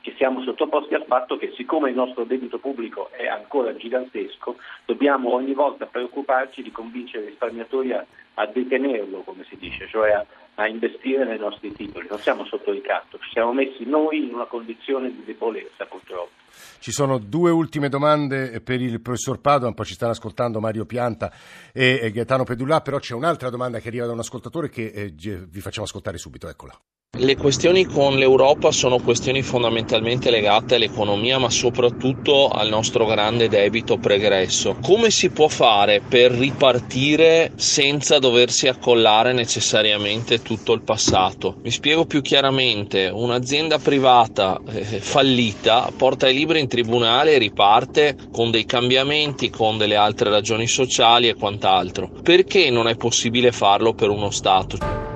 che 0.07 0.13
siamo 0.15 0.41
sottoposti 0.41 0.93
al 0.93 1.03
fatto 1.05 1.35
che 1.35 1.51
siccome 1.57 1.89
il 1.89 1.95
nostro 1.95 2.23
debito 2.23 2.59
pubblico 2.59 3.09
è 3.11 3.27
ancora 3.27 3.75
gigantesco, 3.75 4.55
dobbiamo 4.85 5.33
ogni 5.33 5.53
volta 5.53 5.85
preoccuparci 5.85 6.61
di 6.61 6.71
convincere 6.71 7.25
i 7.25 7.27
risparmiatori 7.27 7.91
a, 7.91 8.05
a 8.35 8.45
detenerlo, 8.45 9.23
come 9.23 9.43
si 9.49 9.57
dice, 9.57 9.85
cioè 9.89 10.11
a, 10.11 10.25
a, 10.55 10.67
investire 10.69 11.25
nei 11.25 11.37
nostri 11.37 11.73
titoli. 11.73 12.07
Non 12.09 12.19
siamo 12.19 12.45
sotto 12.45 12.71
ricatto, 12.71 13.17
ci 13.19 13.31
siamo 13.31 13.51
messi 13.51 13.83
noi 13.83 14.23
in 14.23 14.33
una 14.33 14.45
condizione 14.45 15.11
di 15.11 15.25
debolezza 15.25 15.83
purtroppo. 15.83 16.31
Ci 16.79 16.91
sono 16.93 17.17
due 17.17 17.51
ultime 17.51 17.89
domande 17.89 18.61
per 18.61 18.79
il 18.79 19.01
professor 19.01 19.41
Padoan, 19.41 19.73
poi 19.73 19.87
ci 19.87 19.95
stanno 19.95 20.13
ascoltando 20.13 20.61
Mario 20.61 20.85
Pianta 20.85 21.33
e 21.73 22.09
Gaetano 22.13 22.45
Pedulà, 22.45 22.79
però 22.79 22.97
c'è 22.99 23.13
un'altra 23.13 23.49
domanda 23.49 23.79
che 23.79 23.89
arriva 23.89 24.05
da 24.05 24.13
un 24.13 24.19
ascoltatore 24.19 24.69
che 24.69 24.85
eh, 24.85 25.11
vi 25.13 25.59
facciamo 25.59 25.85
ascoltare 25.85 26.17
subito, 26.17 26.47
eccola. 26.47 26.79
Le 27.19 27.35
questioni 27.35 27.85
con 27.85 28.15
l'Europa 28.17 28.71
sono 28.71 28.99
questioni 28.99 29.41
fondamentalmente 29.41 30.29
legate 30.29 30.75
all'economia, 30.75 31.39
ma 31.39 31.49
soprattutto 31.49 32.47
al 32.47 32.67
nostro 32.67 33.07
grande 33.07 33.47
debito 33.47 33.97
pregresso. 33.97 34.77
Come 34.83 35.09
si 35.09 35.31
può 35.31 35.47
fare 35.47 35.99
per 36.07 36.31
ripartire 36.31 37.53
senza 37.55 38.19
doversi 38.19 38.67
accollare 38.67 39.33
necessariamente 39.33 40.43
tutto 40.43 40.73
il 40.73 40.83
passato? 40.83 41.55
Mi 41.63 41.71
spiego 41.71 42.05
più 42.05 42.21
chiaramente, 42.21 43.09
un'azienda 43.11 43.79
privata 43.79 44.61
eh, 44.69 44.83
fallita 44.83 45.91
porta 45.97 46.29
i 46.29 46.35
libri 46.35 46.59
in 46.59 46.67
tribunale 46.67 47.33
e 47.33 47.37
riparte 47.39 48.15
con 48.31 48.51
dei 48.51 48.65
cambiamenti, 48.65 49.49
con 49.49 49.79
delle 49.79 49.95
altre 49.95 50.29
ragioni 50.29 50.67
sociali 50.67 51.29
e 51.29 51.33
quant'altro. 51.33 52.11
Perché 52.21 52.69
non 52.69 52.87
è 52.87 52.95
possibile 52.95 53.51
farlo 53.51 53.93
per 53.93 54.09
uno 54.09 54.29
Stato? 54.29 55.06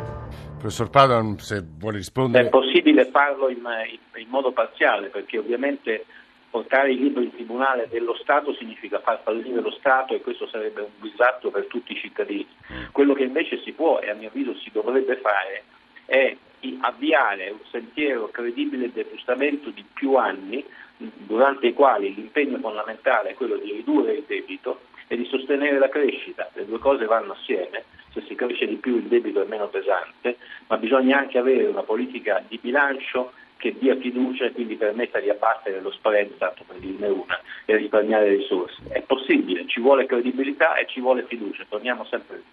Professor 0.61 0.91
Padoan, 0.91 1.39
se 1.39 1.65
vuole 1.79 1.97
rispondere. 1.97 2.45
È 2.45 2.49
possibile 2.49 3.05
farlo 3.05 3.49
in, 3.49 3.67
in, 4.15 4.27
modo 4.29 4.51
parziale, 4.51 5.07
perché 5.07 5.39
ovviamente 5.39 6.05
portare 6.51 6.91
i 6.91 6.99
libri 6.99 7.23
in 7.23 7.31
tribunale 7.31 7.87
dello 7.89 8.13
Stato 8.21 8.53
significa 8.53 8.99
far 8.99 9.21
fallire 9.23 9.59
lo 9.59 9.71
Stato 9.71 10.13
e 10.13 10.21
questo 10.21 10.47
sarebbe 10.47 10.81
un 10.81 11.09
disastro 11.09 11.49
per 11.49 11.65
tutti 11.65 11.93
i 11.93 11.95
cittadini. 11.95 12.47
Mm. 12.71 12.91
Quello 12.91 13.15
che 13.15 13.23
invece 13.23 13.59
si 13.63 13.71
può 13.71 13.97
e 14.01 14.11
a 14.11 14.13
mio 14.13 14.27
avviso 14.27 14.53
si 14.57 14.69
dovrebbe 14.71 15.15
fare 15.15 15.63
è 16.05 16.37
avviare 16.81 17.49
un 17.49 17.65
sentiero 17.71 18.29
credibile 18.29 18.91
di 18.91 18.99
aggiustamento 18.99 19.71
di 19.71 19.83
più 19.91 20.13
anni, 20.13 20.63
durante 20.97 21.65
i 21.65 21.73
quali 21.73 22.13
l'impegno 22.13 22.59
fondamentale 22.59 23.29
è 23.29 23.33
quello 23.33 23.55
di 23.55 23.71
ridurre 23.71 24.13
il 24.13 24.25
debito 24.27 24.81
e 25.07 25.17
di 25.17 25.25
sostenere 25.25 25.79
la 25.79 25.89
crescita. 25.89 26.51
Le 26.53 26.67
due 26.67 26.77
cose 26.77 27.05
vanno 27.05 27.31
assieme 27.31 27.85
se 28.13 28.23
si 28.27 28.35
cresce 28.35 28.67
di 28.67 28.75
più 28.75 28.97
il 28.97 29.07
debito 29.07 29.41
è 29.41 29.47
meno 29.47 29.67
pesante, 29.67 30.37
ma 30.67 30.77
bisogna 30.77 31.19
anche 31.19 31.37
avere 31.37 31.65
una 31.65 31.83
politica 31.83 32.43
di 32.47 32.59
bilancio 32.61 33.31
che 33.61 33.75
dia 33.79 33.95
fiducia 33.95 34.45
e 34.45 34.51
quindi 34.51 34.75
permetta 34.75 35.19
di 35.19 35.29
abbattere 35.29 35.79
lo 35.81 35.91
spread, 35.91 36.35
tanto 36.37 36.63
per 36.65 36.77
dirne 36.77 37.07
una, 37.07 37.39
e 37.65 37.75
risparmiare 37.77 38.35
risorse. 38.35 38.81
È 38.89 39.01
possibile, 39.03 39.67
ci 39.67 39.79
vuole 39.79 40.07
credibilità 40.07 40.75
e 40.75 40.87
ci 40.87 40.99
vuole 40.99 41.25
fiducia, 41.27 41.63
torniamo 41.69 42.03
sempre 42.05 42.37
lì. 42.37 42.43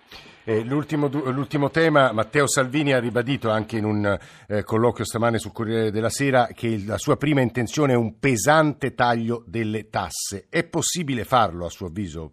Eh, 0.44 0.64
l'ultimo, 0.64 1.08
l'ultimo, 1.08 1.70
tema, 1.70 2.12
Matteo 2.12 2.46
Salvini 2.46 2.92
ha 2.92 3.00
ribadito 3.00 3.50
anche 3.50 3.76
in 3.78 3.84
un 3.84 4.18
eh, 4.48 4.62
colloquio 4.62 5.04
stamane 5.04 5.38
sul 5.38 5.52
Corriere 5.52 5.90
della 5.90 6.10
Sera 6.10 6.46
che 6.54 6.82
la 6.86 6.98
sua 6.98 7.16
prima 7.16 7.40
intenzione 7.40 7.94
è 7.94 7.96
un 7.96 8.18
pesante 8.18 8.94
taglio 8.94 9.42
delle 9.46 9.88
tasse. 9.88 10.46
È 10.50 10.64
possibile 10.64 11.24
farlo 11.24 11.66
a 11.66 11.70
suo 11.70 11.86
avviso? 11.86 12.32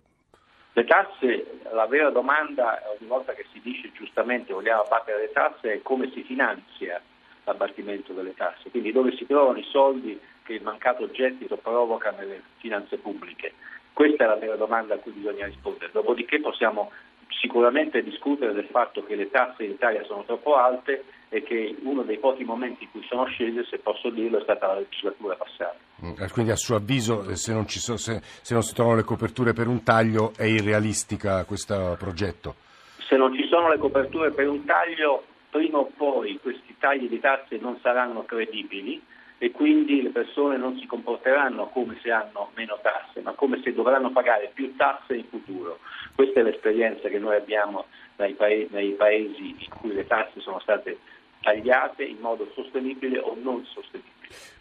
Le 0.77 0.83
tasse 0.83 1.61
la 1.71 1.85
vera 1.85 2.09
domanda, 2.09 2.81
ogni 2.99 3.07
volta 3.07 3.31
che 3.31 3.45
si 3.53 3.61
dice 3.61 3.93
giustamente 3.93 4.51
vogliamo 4.51 4.81
abbattere 4.81 5.19
le 5.21 5.31
tasse, 5.31 5.71
è 5.71 5.81
come 5.81 6.11
si 6.11 6.21
finanzia 6.23 7.01
l'abbattimento 7.45 8.11
delle 8.11 8.33
tasse, 8.33 8.69
quindi 8.71 8.91
dove 8.91 9.15
si 9.15 9.25
trovano 9.25 9.57
i 9.57 9.67
soldi 9.71 10.19
che 10.43 10.51
il 10.51 10.63
mancato 10.63 11.09
gettito 11.11 11.55
provoca 11.55 12.11
nelle 12.11 12.41
finanze 12.57 12.97
pubbliche. 12.97 13.53
Questa 13.93 14.25
è 14.25 14.27
la 14.27 14.35
vera 14.35 14.57
domanda 14.57 14.95
a 14.95 14.97
cui 14.97 15.13
bisogna 15.13 15.45
rispondere. 15.45 15.91
Dopodiché 15.93 16.41
possiamo 16.41 16.91
sicuramente 17.29 18.03
discutere 18.03 18.51
del 18.51 18.67
fatto 18.67 19.01
che 19.05 19.15
le 19.15 19.29
tasse 19.29 19.63
in 19.63 19.71
Italia 19.71 20.03
sono 20.03 20.25
troppo 20.25 20.57
alte 20.57 21.05
e 21.35 21.43
che 21.43 21.75
uno 21.83 22.03
dei 22.03 22.17
pochi 22.17 22.45
momenti 22.45 22.85
in 22.85 22.91
cui 22.91 23.03
sono 23.09 23.25
scese, 23.25 23.65
se 23.69 23.79
posso 23.79 24.09
dirlo, 24.09 24.39
è 24.39 24.43
stata 24.43 24.67
la 24.67 24.75
legislatura 24.75 25.35
passata. 25.35 25.75
Mm, 26.01 26.13
quindi 26.31 26.51
a 26.51 26.55
suo 26.55 26.77
avviso 26.77 27.35
se 27.35 27.51
non, 27.51 27.67
so, 27.67 27.97
se, 27.97 28.21
se 28.21 28.53
non, 28.53 28.63
si 28.63 28.73
trovano 28.73 28.95
le 28.95 29.03
coperture 29.03 29.51
per 29.51 29.67
un 29.67 29.83
taglio 29.83 30.31
è 30.37 30.45
irrealistica 30.45 31.43
questo 31.43 31.97
progetto? 31.99 32.55
Se 32.99 33.17
non 33.17 33.35
ci 33.35 33.45
sono 33.49 33.67
le 33.67 33.77
coperture 33.77 34.31
per 34.31 34.47
un 34.47 34.63
taglio, 34.63 35.25
prima 35.49 35.79
o 35.79 35.91
poi 35.97 36.39
questi 36.41 36.73
tagli 36.79 37.09
di 37.09 37.19
tasse 37.19 37.57
non 37.57 37.79
saranno 37.81 38.23
credibili 38.23 39.01
e 39.37 39.51
quindi 39.51 40.01
le 40.01 40.11
persone 40.11 40.55
non 40.55 40.77
si 40.79 40.85
comporteranno 40.85 41.67
come 41.67 41.99
se 42.01 42.11
hanno 42.11 42.51
meno 42.55 42.79
tasse, 42.81 43.19
ma 43.19 43.33
come 43.33 43.59
se 43.61 43.73
dovranno 43.73 44.11
pagare 44.11 44.51
più 44.53 44.73
tasse 44.77 45.15
in 45.15 45.25
futuro. 45.25 45.79
Questa 46.15 46.39
è 46.39 46.43
l'esperienza 46.43 47.09
che 47.09 47.19
noi 47.19 47.35
abbiamo 47.35 47.87
nei 48.15 48.33
paesi 48.33 49.55
in 49.59 49.69
cui 49.77 49.93
le 49.93 50.07
tasse 50.07 50.39
sono 50.39 50.59
state 50.59 50.97
tagliate 51.45 52.03
in 52.03 52.17
modo 52.19 52.49
sostenibile 52.55 53.19
o 53.19 53.37
non 53.39 53.63
sostenibile. 53.65 54.13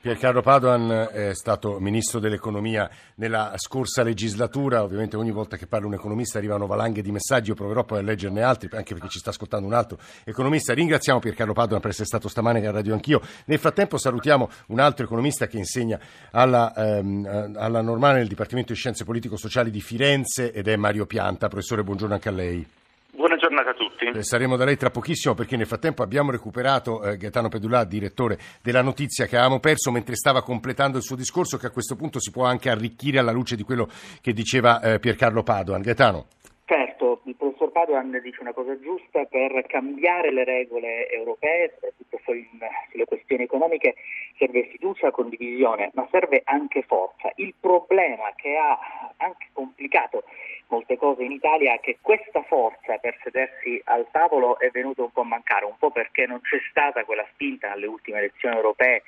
Piercarlo 0.03 0.43
Padoan 0.43 1.09
è 1.11 1.33
stato 1.33 1.81
ministro 1.81 2.21
dell'economia 2.21 2.91
nella 3.15 3.55
scorsa 3.57 4.03
legislatura, 4.03 4.83
ovviamente 4.83 5.17
ogni 5.17 5.31
volta 5.31 5.57
che 5.57 5.67
parla 5.67 5.87
un 5.87 5.95
economista 5.95 6.37
arrivano 6.37 6.67
valanghe 6.67 7.01
di 7.01 7.11
messaggi, 7.11 7.49
io 7.49 7.55
proverò 7.55 7.85
poi 7.85 8.01
a 8.01 8.03
leggerne 8.03 8.43
altri, 8.43 8.69
anche 8.77 8.93
perché 8.93 9.09
ci 9.09 9.19
sta 9.19 9.31
ascoltando 9.31 9.67
un 9.67 9.73
altro 9.73 9.97
economista. 10.25 10.75
Ringraziamo 10.75 11.21
Piercarlo 11.21 11.55
Padoan 11.55 11.81
per 11.81 11.91
essere 11.91 12.07
stato 12.07 12.29
stamane 12.29 12.65
a 12.67 12.71
Radio 12.71 12.93
Anch'io. 12.93 13.23
Nel 13.47 13.59
frattempo 13.59 13.97
salutiamo 13.97 14.51
un 14.67 14.79
altro 14.79 15.07
economista 15.07 15.47
che 15.47 15.57
insegna 15.57 15.99
alla, 16.33 16.75
ehm, 16.75 17.55
alla 17.57 17.81
Normale 17.81 18.19
nel 18.19 18.29
Dipartimento 18.29 18.75
di 18.75 18.79
Scienze 18.79 19.05
Politico-Sociali 19.05 19.71
di 19.71 19.81
Firenze 19.81 20.53
ed 20.53 20.69
è 20.69 20.77
Mario 20.77 21.07
Pianta. 21.07 21.49
Professore, 21.49 21.83
buongiorno 21.83 22.13
anche 22.13 22.29
a 22.29 22.33
lei. 22.33 22.67
Buona 23.17 23.37
giornata 23.37 23.71
a 23.71 23.75
tutti. 23.75 24.07
Eh, 24.07 24.23
saremo 24.25 24.57
da 24.57 24.65
lei 24.65 24.77
tra 24.77 24.91
pochissimo 24.91 25.35
perché 25.35 25.57
nel 25.57 25.67
frattempo 25.67 26.03
abbiamo 26.03 26.33
recuperato 26.33 27.03
eh, 27.05 27.17
Gaetano 27.17 27.49
Pedulà, 27.49 27.85
direttore 27.85 28.39
della 28.61 28.83
notizia 28.83 29.27
che 29.27 29.37
avevamo 29.37 29.61
perso 29.61 29.93
mentre 29.93 30.17
stava 30.17 30.43
completando 30.43 30.97
il 30.97 31.05
suo 31.05 31.15
discorso 31.15 31.57
che 31.57 31.67
a 31.67 31.71
questo 31.71 31.95
punto 31.95 32.19
si 32.19 32.33
può 32.33 32.45
anche 32.45 32.71
arricchire 32.71 33.21
alla 33.21 33.31
luce 33.31 33.55
di 33.55 33.63
quello 33.63 33.89
che 34.21 34.33
diceva 34.33 34.81
eh, 34.81 34.99
Piercarlo 34.99 35.45
Padoan. 35.45 35.81
Gaetano. 35.81 36.27
Padoan 37.75 38.21
dice 38.23 38.41
una 38.41 38.53
cosa 38.53 38.79
giusta, 38.79 39.25
per 39.25 39.67
cambiare 39.67 40.31
le 40.31 40.45
regole 40.45 41.11
europee, 41.11 41.73
soprattutto 41.75 42.21
sulle 42.23 43.05
questioni 43.05 43.43
economiche, 43.43 43.97
serve 44.39 44.69
fiducia, 44.69 45.11
condivisione, 45.11 45.91
ma 45.95 46.07
serve 46.13 46.43
anche 46.45 46.83
forza. 46.83 47.33
Il 47.35 47.53
problema 47.61 48.33
che 48.37 48.57
ha 48.57 48.79
anche 49.17 49.49
complicato 49.53 50.23
molte 50.69 50.97
cose 50.97 51.25
in 51.25 51.33
Italia 51.33 51.77
che 51.79 51.99
questa 52.01 52.43
forza 52.45 52.97
per 52.99 53.19
sedersi 53.25 53.83
al 53.87 54.07
tavolo 54.13 54.61
è 54.61 54.71
venuta 54.71 55.03
un 55.03 55.11
po' 55.11 55.23
a 55.23 55.25
mancare, 55.25 55.65
un 55.65 55.77
po' 55.77 55.91
perché 55.91 56.27
non 56.27 56.41
c'è 56.43 56.59
stata 56.71 57.05
quella 57.05 57.27
spinta 57.33 57.73
alle 57.73 57.87
ultime 57.87 58.19
elezioni 58.19 58.55
europee 58.55 59.03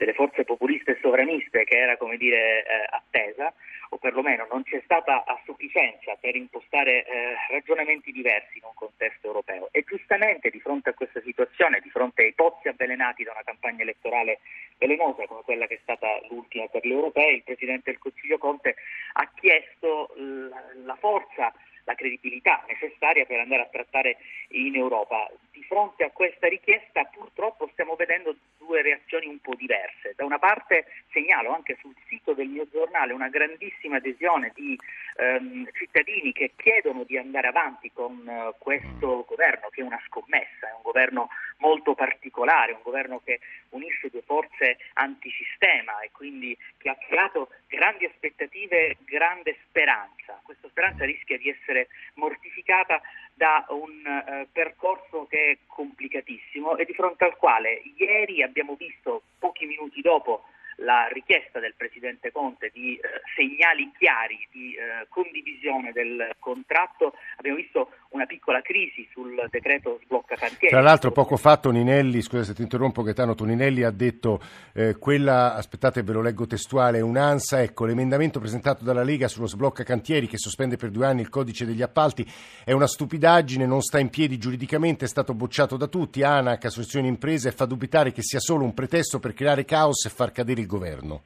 delle 0.00 0.14
forze 0.14 0.44
populiste 0.44 0.92
e 0.92 0.98
sovraniste 1.02 1.64
che 1.64 1.76
era 1.76 1.98
come 1.98 2.16
dire 2.16 2.64
eh, 2.64 2.86
attesa 2.88 3.52
o 3.90 3.98
perlomeno 3.98 4.46
non 4.50 4.62
c'è 4.62 4.80
stata 4.82 5.24
a 5.26 5.38
sufficienza 5.44 6.16
per 6.18 6.36
impostare 6.36 7.04
eh, 7.04 7.34
ragionamenti 7.50 8.10
diversi 8.10 8.56
in 8.56 8.64
un 8.64 8.72
contesto 8.74 9.26
europeo. 9.26 9.68
E 9.72 9.84
giustamente 9.86 10.48
di 10.48 10.60
fronte 10.60 10.90
a 10.90 10.94
questa 10.94 11.20
situazione, 11.20 11.80
di 11.80 11.90
fronte 11.90 12.22
ai 12.22 12.32
pozzi 12.32 12.68
avvelenati 12.68 13.24
da 13.24 13.32
una 13.32 13.42
campagna 13.44 13.82
elettorale 13.82 14.40
velenosa 14.80 15.26
come 15.26 15.42
quella 15.42 15.66
che 15.66 15.74
è 15.74 15.80
stata 15.82 16.08
l'ultima 16.30 16.66
per 16.66 16.84
le 16.86 16.94
europee, 16.94 17.34
il 17.34 17.42
Presidente 17.42 17.90
del 17.90 18.00
Consiglio 18.00 18.38
Conte 18.38 18.76
ha 19.12 19.30
chiesto 19.34 20.12
la, 20.16 20.96
forza 20.96 21.52
la 21.84 21.94
credibilità 21.94 22.64
necessaria 22.66 23.26
per 23.26 23.40
andare 23.40 23.62
a 23.62 23.68
trattare 23.70 24.16
in 24.48 24.74
Europa. 24.74 25.30
Di 25.52 25.62
fronte 25.64 26.04
a 26.04 26.10
questa 26.10 26.48
richiesta 26.48 27.04
purtroppo 27.04 27.68
stiamo 27.72 27.94
vedendo 27.94 28.34
due 28.56 28.80
reazioni 28.80 29.26
un 29.26 29.38
po' 29.40 29.54
diverse. 29.54 30.14
Da 30.16 30.24
una 30.24 30.38
parte 30.38 30.86
segnalo 31.12 31.52
anche 31.52 31.76
sul 31.80 31.94
sito 32.06 32.32
del 32.32 32.48
mio 32.48 32.66
giornale 32.70 33.12
una 33.12 33.28
grandissima 33.28 33.96
adesione 33.96 34.52
di 34.54 34.78
ehm, 35.16 35.68
cittadini 35.72 36.32
che 36.32 36.52
chiedono 36.56 37.04
di 37.04 37.18
andare 37.18 37.48
avanti 37.48 37.90
con 37.92 38.26
eh, 38.26 38.54
questo 38.58 39.24
governo 39.28 39.68
che 39.68 39.82
è 39.82 39.84
una 39.84 40.00
scommessa, 40.06 40.68
è 40.68 40.74
un 40.74 40.82
governo 40.82 41.28
molto 41.60 41.94
particolare, 41.94 42.72
un 42.72 42.82
governo 42.82 43.20
che 43.24 43.40
unisce 43.70 44.10
due 44.10 44.22
forze 44.22 44.78
antisistema 44.94 46.00
e 46.00 46.10
quindi 46.12 46.56
che 46.76 46.88
ha 46.88 46.96
creato 46.96 47.50
grandi 47.66 48.04
aspettative, 48.04 48.96
grande 49.00 49.56
speranza. 49.68 50.40
Questa 50.42 50.68
speranza 50.68 51.04
rischia 51.04 51.38
di 51.38 51.48
essere 51.48 51.88
mortificata 52.14 53.00
da 53.34 53.64
un 53.68 54.04
eh, 54.04 54.46
percorso 54.52 55.26
che 55.26 55.50
è 55.50 55.58
complicatissimo 55.66 56.76
e 56.76 56.84
di 56.84 56.92
fronte 56.92 57.24
al 57.24 57.36
quale 57.36 57.82
ieri 57.96 58.42
abbiamo 58.42 58.74
visto 58.74 59.22
pochi 59.38 59.66
minuti 59.66 60.00
dopo 60.00 60.44
la 60.80 61.08
richiesta 61.12 61.58
del 61.58 61.74
Presidente 61.76 62.32
Conte 62.32 62.70
di 62.72 62.94
eh, 62.96 63.00
segnali 63.34 63.90
chiari 63.98 64.46
di 64.50 64.74
eh, 64.74 65.06
condivisione 65.08 65.92
del 65.92 66.34
contratto, 66.38 67.14
abbiamo 67.36 67.58
visto 67.58 67.90
una 68.10 68.26
piccola 68.26 68.60
crisi 68.60 69.06
sul 69.12 69.46
decreto 69.50 70.00
sblocca 70.04 70.34
cantieri. 70.34 70.68
Tra 70.68 70.80
l'altro 70.80 71.12
poco 71.12 71.36
fa 71.36 71.58
Toninelli, 71.58 72.22
scusa 72.22 72.44
se 72.44 72.54
ti 72.54 72.62
interrompo 72.62 73.02
Gaetano, 73.02 73.34
Toninelli 73.34 73.82
ha 73.82 73.90
detto 73.90 74.40
eh, 74.72 74.96
quella, 74.98 75.54
aspettate 75.54 76.02
ve 76.02 76.12
lo 76.12 76.22
leggo 76.22 76.46
testuale, 76.46 77.00
un'ansa, 77.00 77.62
ecco 77.62 77.84
l'emendamento 77.84 78.40
presentato 78.40 78.82
dalla 78.82 79.02
Lega 79.02 79.28
sullo 79.28 79.46
sblocca 79.46 79.84
cantieri 79.84 80.26
che 80.26 80.38
sospende 80.38 80.76
per 80.76 80.90
due 80.90 81.06
anni 81.06 81.20
il 81.20 81.28
codice 81.28 81.66
degli 81.66 81.82
appalti 81.82 82.26
è 82.64 82.72
una 82.72 82.86
stupidaggine, 82.86 83.66
non 83.66 83.82
sta 83.82 83.98
in 83.98 84.10
piedi 84.10 84.38
giuridicamente, 84.38 85.04
è 85.04 85.08
stato 85.08 85.34
bocciato 85.34 85.76
da 85.76 85.86
tutti, 85.86 86.22
ANAC, 86.22 86.64
associazioni 86.64 87.08
imprese 87.08 87.48
e 87.48 87.52
fa 87.52 87.66
dubitare 87.66 88.12
che 88.12 88.22
sia 88.22 88.40
solo 88.40 88.64
un 88.64 88.74
pretesto 88.74 89.18
per 89.18 89.34
creare 89.34 89.64
caos 89.64 90.04
e 90.06 90.10
far 90.10 90.32
cadere 90.32 90.60
il 90.60 90.66
governo. 90.70 91.20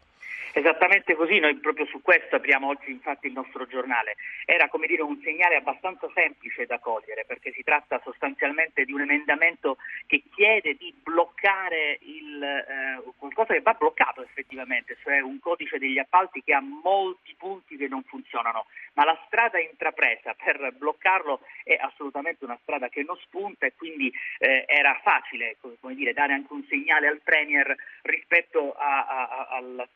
Esattamente 0.57 1.17
così, 1.17 1.41
noi 1.41 1.57
proprio 1.57 1.85
su 1.87 2.01
questo 2.01 2.37
apriamo 2.37 2.69
oggi 2.69 2.93
infatti 2.93 3.27
il 3.27 3.33
nostro 3.33 3.67
giornale. 3.67 4.15
Era 4.45 4.69
come 4.69 4.87
dire 4.87 5.03
un 5.03 5.21
segnale 5.21 5.57
abbastanza 5.57 6.09
semplice 6.15 6.65
da 6.65 6.79
cogliere 6.79 7.25
perché 7.27 7.51
si 7.51 7.65
tratta 7.65 8.01
sostanzialmente 8.05 8.85
di 8.85 8.93
un 8.93 9.01
emendamento 9.01 9.79
che 10.07 10.23
chiede 10.33 10.75
di 10.75 10.95
bloccare 11.03 11.99
il, 12.03 12.41
eh, 12.41 13.03
qualcosa 13.19 13.53
che 13.53 13.63
va 13.63 13.73
bloccato 13.73 14.23
effettivamente, 14.23 14.97
cioè 15.03 15.19
un 15.19 15.41
codice 15.41 15.79
degli 15.79 15.99
appalti 15.99 16.41
che 16.45 16.55
ha 16.55 16.61
molti 16.61 17.35
punti 17.37 17.77
che 17.77 17.89
non 17.89 18.05
funzionano, 18.05 18.67
ma 18.93 19.05
la 19.05 19.21
strada 19.27 19.59
intrapresa 19.59 20.35
per 20.35 20.73
bloccarlo 20.79 21.41
è 21.65 21.77
assolutamente 21.81 22.45
una 22.45 22.59
strada 22.63 22.89
che 22.89 23.03
non 23.03 23.17
spunta 23.17 23.67
e 23.67 23.75
quindi 23.75 24.13
eh, 24.39 24.63
era 24.69 25.01
facile 25.03 25.57
dire, 25.95 26.13
dare 26.13 26.33
anche 26.33 26.53
un 26.53 26.65
segnale 26.69 27.09
al 27.09 27.21
Premier 27.25 27.75
rispetto 28.03 28.73
a, 28.73 29.05
a, 29.05 29.29
a, 29.29 29.57
al 29.57 29.89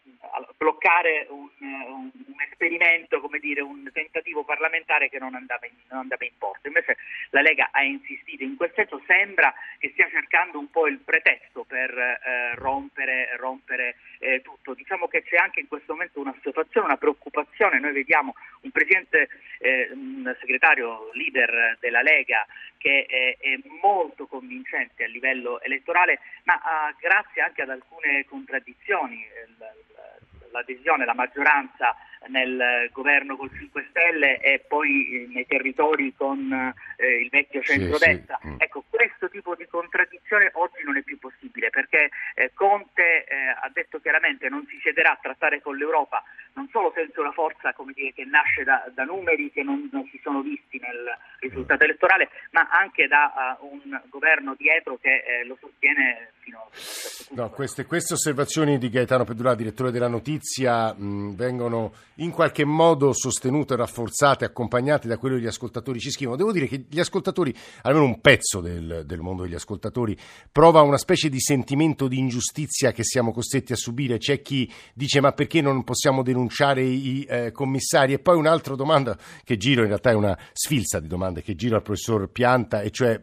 bloccare 0.56 1.26
un, 1.30 1.48
un, 1.60 2.10
un 2.12 2.40
esperimento, 2.50 3.20
come 3.20 3.38
dire, 3.38 3.60
un 3.60 3.88
tentativo 3.92 4.44
parlamentare 4.44 5.08
che 5.08 5.18
non 5.18 5.34
andava, 5.34 5.66
in, 5.66 5.74
non 5.88 6.00
andava 6.00 6.24
in 6.24 6.32
porto. 6.38 6.66
Invece 6.66 6.96
la 7.30 7.40
Lega 7.40 7.68
ha 7.70 7.82
insistito 7.82 8.42
in 8.42 8.56
quel 8.56 8.72
senso, 8.74 9.02
sembra 9.06 9.52
che 9.78 9.90
stia 9.90 10.08
cercando 10.10 10.58
un 10.58 10.70
po' 10.70 10.86
il 10.86 10.98
pretesto 10.98 11.64
per 11.64 11.96
eh, 11.96 12.54
rompere, 12.56 13.36
rompere 13.36 13.96
eh, 14.18 14.40
tutto. 14.42 14.74
Diciamo 14.74 15.06
che 15.06 15.22
c'è 15.22 15.36
anche 15.36 15.60
in 15.60 15.68
questo 15.68 15.92
momento 15.92 16.20
una 16.20 16.34
situazione, 16.42 16.86
una 16.86 16.96
preoccupazione. 16.96 17.78
Noi 17.78 17.92
vediamo 17.92 18.34
un 18.62 18.70
presidente, 18.70 19.28
eh, 19.58 19.90
un 19.92 20.34
segretario 20.40 21.10
leader 21.12 21.76
della 21.80 22.02
Lega 22.02 22.46
che 22.78 23.06
è, 23.06 23.36
è 23.38 23.58
molto 23.80 24.26
convincente 24.26 25.04
a 25.04 25.08
livello 25.08 25.60
elettorale, 25.60 26.20
ma 26.44 26.60
ah, 26.62 26.94
grazie 26.98 27.42
anche 27.42 27.62
ad 27.62 27.70
alcune 27.70 28.24
contraddizioni. 28.24 29.16
Il, 29.16 29.56
l'adesione, 30.52 31.04
la 31.04 31.14
maggioranza 31.14 31.96
nel 32.28 32.90
governo 32.92 33.36
col 33.36 33.50
5 33.56 33.86
Stelle 33.90 34.40
e 34.40 34.64
poi 34.66 35.28
nei 35.32 35.46
territori 35.46 36.14
con 36.14 36.52
eh, 36.96 37.20
il 37.20 37.28
vecchio 37.30 37.62
centrodestra. 37.62 38.38
Sì, 38.40 38.48
sì. 38.48 38.54
Mm. 38.54 38.56
Ecco, 38.58 38.84
questo 38.88 39.28
tipo 39.28 39.54
di 39.54 39.66
contraddizione 39.66 40.50
oggi 40.54 40.82
non 40.84 40.96
è 40.96 41.02
più 41.02 41.18
possibile 41.18 41.70
perché 41.70 42.10
eh, 42.34 42.50
Conte 42.54 43.24
eh, 43.24 43.36
ha 43.48 43.70
detto 43.72 44.00
chiaramente 44.00 44.48
non 44.48 44.66
si 44.68 44.78
siederà 44.82 45.12
a 45.12 45.18
trattare 45.20 45.62
con 45.62 45.76
l'Europa 45.76 46.22
non 46.58 46.68
solo 46.72 46.92
senza 46.92 47.20
una 47.20 47.30
forza 47.30 47.72
dire, 47.94 48.12
che 48.12 48.24
nasce 48.24 48.64
da, 48.64 48.90
da 48.92 49.04
numeri 49.04 49.50
che 49.52 49.62
non, 49.62 49.88
non, 49.92 50.06
si 50.10 50.18
sono 50.22 50.42
visti 50.42 50.78
nel 50.80 51.06
risultato 51.38 51.84
elettorale, 51.84 52.28
ma 52.50 52.68
anche 52.68 53.06
da 53.06 53.56
uh, 53.60 53.64
un 53.64 54.00
governo 54.08 54.56
dietro 54.58 54.98
che 55.00 55.22
eh, 55.22 55.44
lo 55.44 55.56
sostiene 55.60 56.32
fino 56.40 56.58
a 56.58 56.76
certo. 57.28 57.34
No, 57.34 57.50
queste, 57.50 57.84
queste, 57.84 58.14
osservazioni 58.14 58.78
di 58.78 58.88
Gaetano 58.88 59.24
Pedulà, 59.24 59.54
direttore 59.54 59.90
della 59.90 60.08
notizia, 60.08 60.92
mh, 60.92 61.36
vengono 61.36 61.92
in 62.20 62.30
qualche 62.30 62.64
modo 62.64 63.12
sostenute, 63.12 63.76
rafforzate, 63.76 64.44
accompagnate 64.44 65.08
da 65.08 65.18
quello 65.18 65.36
che 65.36 65.42
gli 65.42 65.46
ascoltatori 65.46 66.00
ci 66.00 66.10
scrivono. 66.10 66.36
Devo 66.36 66.52
dire 66.52 66.66
che 66.66 66.86
gli 66.88 67.00
ascoltatori, 67.00 67.54
almeno 67.82 68.06
un 68.06 68.20
pezzo 68.20 68.60
del, 68.60 69.02
del 69.06 69.20
mondo 69.20 69.42
degli 69.42 69.54
ascoltatori, 69.54 70.16
prova 70.50 70.80
una 70.82 70.98
specie 70.98 71.28
di 71.28 71.40
sentimento 71.40 72.08
di 72.08 72.18
ingiustizia 72.18 72.92
che 72.92 73.04
siamo 73.04 73.32
costretti 73.32 73.72
a 73.72 73.76
subire. 73.76 74.18
C'è 74.18 74.42
chi 74.42 74.70
dice 74.94 75.20
ma 75.20 75.32
perché 75.32 75.60
non 75.60 75.84
possiamo 75.84 76.22
denunciare 76.22 76.82
i 76.82 77.24
eh, 77.28 77.52
commissari? 77.52 78.14
E 78.14 78.18
poi 78.18 78.36
un'altra 78.36 78.74
domanda 78.74 79.16
che 79.44 79.56
giro, 79.56 79.82
in 79.82 79.88
realtà 79.88 80.10
è 80.10 80.14
una 80.14 80.36
sfilza 80.52 80.98
di 81.00 81.06
domande 81.06 81.42
che 81.42 81.54
giro 81.54 81.76
al 81.76 81.82
professor 81.82 82.28
Pianta, 82.28 82.80
e 82.80 82.90
cioè 82.90 83.20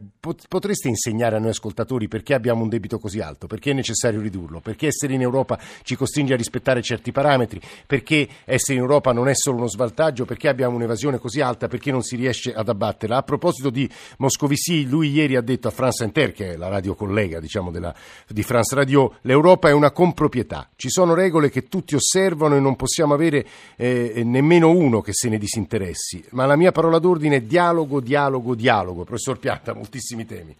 potreste 0.48 0.88
insegnare 0.88 1.36
a 1.36 1.40
noi 1.40 1.50
ascoltatori 1.50 2.08
perché 2.08 2.34
abbiamo 2.34 2.64
un 2.64 2.70
debito 2.70 2.98
così 2.98 3.20
alto? 3.20 3.48
Perché 3.48 3.72
è 3.72 3.74
necessario 3.74 4.22
ridurlo? 4.22 4.62
Perché 4.62 4.88
essere 4.88 5.14
in 5.14 5.22
Europa 5.22 5.60
ci 5.84 5.96
costringe 5.96 6.34
a 6.34 6.38
rispettare 6.38 6.82
certi 6.82 7.12
parametri? 7.12 7.60
Perché 7.86 8.28
essere 8.46 8.78
in 8.78 8.84
Europa 8.86 9.12
non 9.12 9.28
è 9.28 9.36
solo 9.36 9.58
uno 9.58 9.68
svantaggio, 9.68 10.26
perché 10.26 10.48
abbiamo 10.48 10.76
un'evasione 10.76 11.18
così 11.20 11.42
alta, 11.42 11.68
perché 11.68 11.92
non 11.92 12.02
si 12.02 12.16
riesce 12.16 12.54
ad 12.54 12.70
abbatterla. 12.70 13.18
A 13.18 13.24
proposito 13.24 13.70
di 13.70 13.90
Moscovici, 14.18 14.88
lui 14.88 15.12
ieri 15.12 15.36
ha 15.36 15.42
detto 15.42 15.68
a 15.68 15.72
France 15.72 16.04
Inter, 16.04 16.32
che 16.32 16.54
è 16.54 16.56
la 16.56 16.70
radio 16.70 16.96
collega 16.96 17.40
diciamo, 17.40 17.72
della, 17.72 17.94
di 18.28 18.44
France 18.44 18.76
Radio, 18.76 19.18
l'Europa 19.22 19.70
è 19.70 19.74
una 19.74 19.92
comproprietà, 19.92 20.70
ci 20.76 20.90
sono 20.90 21.14
regole 21.14 21.50
che 21.50 21.68
tutti 21.68 21.96
osservano 21.96 22.56
e 22.56 22.60
non 22.60 22.76
possiamo 22.76 23.14
avere 23.14 23.46
eh, 23.76 24.22
nemmeno 24.24 24.70
uno 24.70 25.02
che 25.02 25.14
se 25.14 25.30
ne 25.30 25.38
disinteressi, 25.38 26.24
ma 26.32 26.46
la 26.46 26.56
mia 26.56 26.72
parola 26.72 27.00
d'ordine 27.00 27.38
è 27.38 27.42
dialogo, 27.42 28.00
dialogo, 28.00 28.56
dialogo. 28.56 29.04
Professor 29.04 29.38
Piatta, 29.40 29.74
moltissimi 29.74 30.26
temi. 30.26 30.56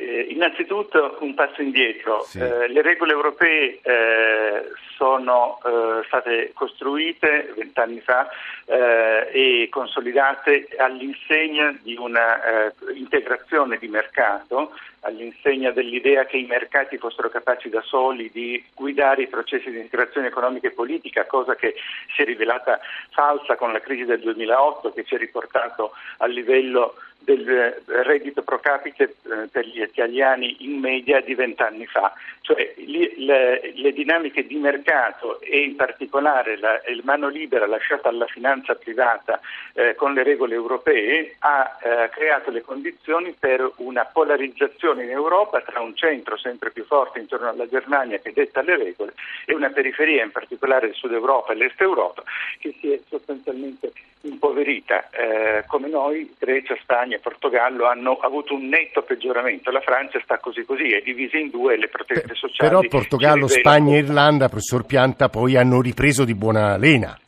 Eh, 0.00 0.28
innanzitutto 0.30 1.16
un 1.20 1.34
passo 1.34 1.60
indietro. 1.60 2.22
Sì. 2.22 2.38
Eh, 2.38 2.68
le 2.68 2.82
regole 2.82 3.10
europee 3.10 3.80
eh, 3.82 4.70
sono 4.96 5.58
eh, 5.64 6.04
state 6.06 6.52
costruite 6.54 7.52
vent'anni 7.56 7.98
fa 7.98 8.28
eh, 8.66 9.28
e 9.32 9.68
consolidate 9.68 10.68
all'insegna 10.76 11.76
di 11.82 11.96
una 11.96 12.66
eh, 12.68 12.72
integrazione 12.94 13.76
di 13.78 13.88
mercato, 13.88 14.70
all'insegna 15.00 15.72
dell'idea 15.72 16.26
che 16.26 16.36
i 16.36 16.46
mercati 16.46 16.96
fossero 16.96 17.28
capaci 17.28 17.68
da 17.68 17.82
soli 17.82 18.30
di 18.32 18.64
guidare 18.74 19.22
i 19.22 19.28
processi 19.28 19.68
di 19.68 19.80
integrazione 19.80 20.28
economica 20.28 20.68
e 20.68 20.72
politica, 20.72 21.26
cosa 21.26 21.56
che 21.56 21.74
si 22.14 22.22
è 22.22 22.24
rivelata 22.24 22.78
falsa 23.10 23.56
con 23.56 23.72
la 23.72 23.80
crisi 23.80 24.04
del 24.04 24.20
2008 24.20 24.92
che 24.92 25.02
ci 25.02 25.16
ha 25.16 25.18
riportato 25.18 25.90
al 26.18 26.30
livello 26.30 26.94
del 27.18 27.48
eh, 27.48 27.82
reddito 28.02 28.42
pro 28.42 28.58
capite 28.58 29.16
eh, 29.24 29.48
per 29.50 29.66
gli 29.66 29.80
italiani 29.80 30.56
in 30.60 30.78
media 30.78 31.20
di 31.20 31.34
vent'anni 31.34 31.86
fa. 31.86 32.12
Cioè 32.40 32.74
le, 32.76 33.72
le, 33.74 33.92
dinamiche 33.92 34.46
di 34.46 34.56
mercato 34.56 35.40
e 35.40 35.60
in 35.60 35.76
particolare 35.76 36.58
la, 36.58 36.80
mano 37.02 37.28
libera 37.28 37.66
lasciata 37.66 38.08
alla 38.08 38.26
finanza 38.26 38.74
privata 38.74 39.40
eh, 39.74 39.94
con 39.94 40.14
le 40.14 40.22
regole 40.22 40.54
europee 40.54 41.34
ha 41.40 41.78
eh, 41.82 42.08
creato 42.08 42.50
le 42.50 42.62
condizioni 42.62 43.34
per 43.38 43.70
una 43.76 44.06
polarizzazione 44.06 45.04
in 45.04 45.10
Europa 45.10 45.60
tra 45.60 45.80
un 45.80 45.94
centro 45.94 46.38
sempre 46.38 46.70
più 46.70 46.84
forte 46.84 47.18
intorno 47.18 47.48
alla 47.48 47.68
Germania 47.68 48.18
che 48.18 48.32
detta 48.32 48.62
le 48.62 48.76
regole 48.76 49.12
e 49.44 49.54
una 49.54 49.68
periferia, 49.68 50.24
in 50.24 50.32
particolare 50.32 50.86
il 50.86 50.94
Sud 50.94 51.12
Europa 51.12 51.52
e 51.52 51.56
l'Est 51.56 51.80
Europa, 51.80 52.22
che 52.58 52.74
si 52.80 52.92
è 52.92 52.98
sostanzialmente 53.08 53.92
impoverita. 54.22 55.08
Eh, 55.10 55.64
come 55.66 55.88
noi, 55.88 56.34
Grecia, 56.38 56.76
Spagna 56.80 57.16
e 57.16 57.20
Portogallo 57.20 57.86
hanno 57.86 58.18
avuto 58.20 58.54
un 58.54 58.66
netto 58.68 59.02
peggioramento. 59.02 59.70
La 59.70 59.80
Francia 59.80 60.20
sta 60.22 60.38
così 60.38 60.64
così, 60.64 60.92
è 60.92 61.00
divisa 61.00 61.38
in 61.38 61.50
due 61.50 61.76
le 61.76 61.88
proteste 61.88 62.34
sociali. 62.34 62.70
Però 62.70 62.80
Portogallo, 62.88 63.46
Spagna 63.46 63.94
e 63.94 63.98
Irlanda, 63.98 64.48
professor 64.48 64.84
Pianta, 64.84 65.28
poi 65.28 65.56
hanno 65.56 65.80
ripreso 65.80 66.24
di 66.24 66.34
buona 66.34 66.76
lena. 66.76 67.18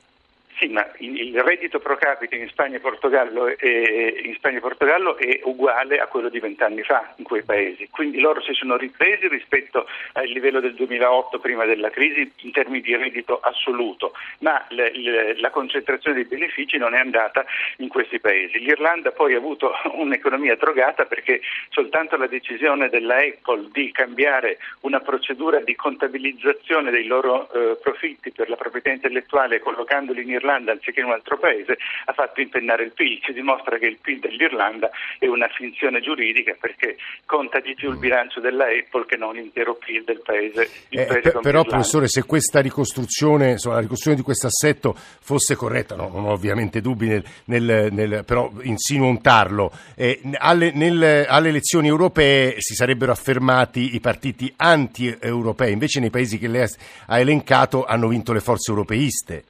Sì, 0.60 0.68
ma 0.68 0.86
il 0.98 1.40
reddito 1.40 1.78
pro 1.78 1.96
capite 1.96 2.36
in 2.36 2.46
Spagna 2.50 2.76
e 2.76 2.80
Portogallo 2.80 3.46
è, 3.46 4.20
in 4.24 4.34
Spagna 4.34 4.58
e 4.58 4.60
Portogallo 4.60 5.16
è 5.16 5.40
uguale 5.44 5.98
a 6.00 6.06
quello 6.06 6.28
di 6.28 6.38
vent'anni 6.38 6.82
fa 6.82 7.14
in 7.16 7.24
quei 7.24 7.42
paesi, 7.42 7.88
quindi 7.90 8.20
loro 8.20 8.42
si 8.42 8.52
sono 8.52 8.76
ripresi 8.76 9.26
rispetto 9.26 9.86
al 10.12 10.28
livello 10.28 10.60
del 10.60 10.74
2008 10.74 11.38
prima 11.38 11.64
della 11.64 11.88
crisi 11.88 12.30
in 12.40 12.52
termini 12.52 12.82
di 12.82 12.94
reddito 12.94 13.40
assoluto, 13.40 14.12
ma 14.40 14.62
le, 14.68 14.92
le, 14.92 15.40
la 15.40 15.48
concentrazione 15.48 16.16
dei 16.16 16.26
benefici 16.26 16.76
non 16.76 16.92
è 16.92 16.98
andata 16.98 17.46
in 17.78 17.88
questi 17.88 18.20
paesi. 18.20 18.58
L'Irlanda 18.58 19.12
poi 19.12 19.32
ha 19.32 19.38
avuto 19.38 19.72
un'economia 19.96 20.56
drogata 20.56 21.06
perché 21.06 21.40
soltanto 21.70 22.18
la 22.18 22.26
decisione 22.26 22.90
della 22.90 23.16
Apple 23.16 23.70
di 23.72 23.90
cambiare 23.92 24.58
una 24.80 25.00
procedura 25.00 25.58
di 25.60 25.74
contabilizzazione 25.74 26.90
dei 26.90 27.06
loro 27.06 27.50
eh, 27.50 27.78
profitti 27.82 28.30
per 28.30 28.50
la 28.50 28.56
proprietà 28.56 28.90
intellettuale 28.90 29.58
collocandoli 29.58 30.20
in 30.20 30.28
Irlanda 30.28 30.48
l'Irlanda 30.50 30.72
anziché 30.72 31.00
in 31.00 31.06
un 31.06 31.12
altro 31.12 31.38
paese 31.38 31.78
ha 32.06 32.12
fatto 32.12 32.40
impennare 32.40 32.84
il 32.84 32.92
PIL, 32.92 33.20
ci 33.22 33.32
dimostra 33.32 33.78
che 33.78 33.86
il 33.86 33.98
PIL 34.00 34.18
dell'Irlanda 34.18 34.90
è 35.18 35.26
una 35.26 35.48
finzione 35.48 36.00
giuridica 36.00 36.56
perché 36.58 36.96
conta 37.24 37.60
di 37.60 37.74
più 37.74 37.90
il 37.90 37.98
bilancio 37.98 38.40
della 38.40 38.64
Apple 38.64 39.06
che 39.06 39.16
non 39.16 39.34
l'intero 39.34 39.74
PIL 39.74 40.04
del 40.04 40.20
paese. 40.24 40.68
Eh, 40.88 41.04
per, 41.04 41.38
però 41.40 41.62
professore 41.62 42.08
se 42.08 42.24
questa 42.24 42.60
ricostruzione, 42.60 43.52
insomma, 43.52 43.76
la 43.76 43.80
ricostruzione 43.80 44.16
di 44.16 44.24
questo 44.24 44.46
assetto 44.48 44.94
fosse 44.96 45.54
corretta, 45.54 45.94
no, 45.94 46.08
non 46.12 46.24
ho 46.24 46.32
ovviamente 46.32 46.80
dubbi 46.80 47.08
nel, 47.08 47.24
nel, 47.44 47.88
nel 47.92 48.24
però 48.26 48.50
insinuo 48.62 49.08
un 49.08 49.20
tarlo, 49.20 49.72
eh, 49.94 50.20
alle, 50.38 50.72
nel, 50.72 51.26
alle 51.28 51.48
elezioni 51.48 51.88
europee 51.88 52.56
si 52.58 52.74
sarebbero 52.74 53.12
affermati 53.12 53.94
i 53.94 54.00
partiti 54.00 54.52
anti-europei, 54.56 55.72
invece 55.72 56.00
nei 56.00 56.10
paesi 56.10 56.38
che 56.38 56.48
lei 56.48 56.66
ha 57.06 57.18
elencato 57.18 57.84
hanno 57.84 58.08
vinto 58.08 58.32
le 58.32 58.40
forze 58.40 58.70
europeiste 58.70 59.44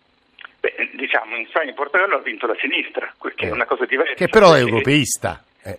diciamo, 1.00 1.36
in 1.36 1.46
Spagna 1.46 1.66
e 1.66 1.68
in 1.70 1.74
Portogallo 1.74 2.16
ha 2.16 2.20
vinto 2.20 2.46
la 2.46 2.56
sinistra, 2.60 3.12
che 3.18 3.46
eh, 3.46 3.48
è 3.48 3.50
una 3.50 3.64
cosa 3.64 3.86
diversa. 3.86 4.14
Che 4.14 4.28
però 4.28 4.52
è 4.52 4.60
europeista. 4.60 5.42
Eh. 5.64 5.78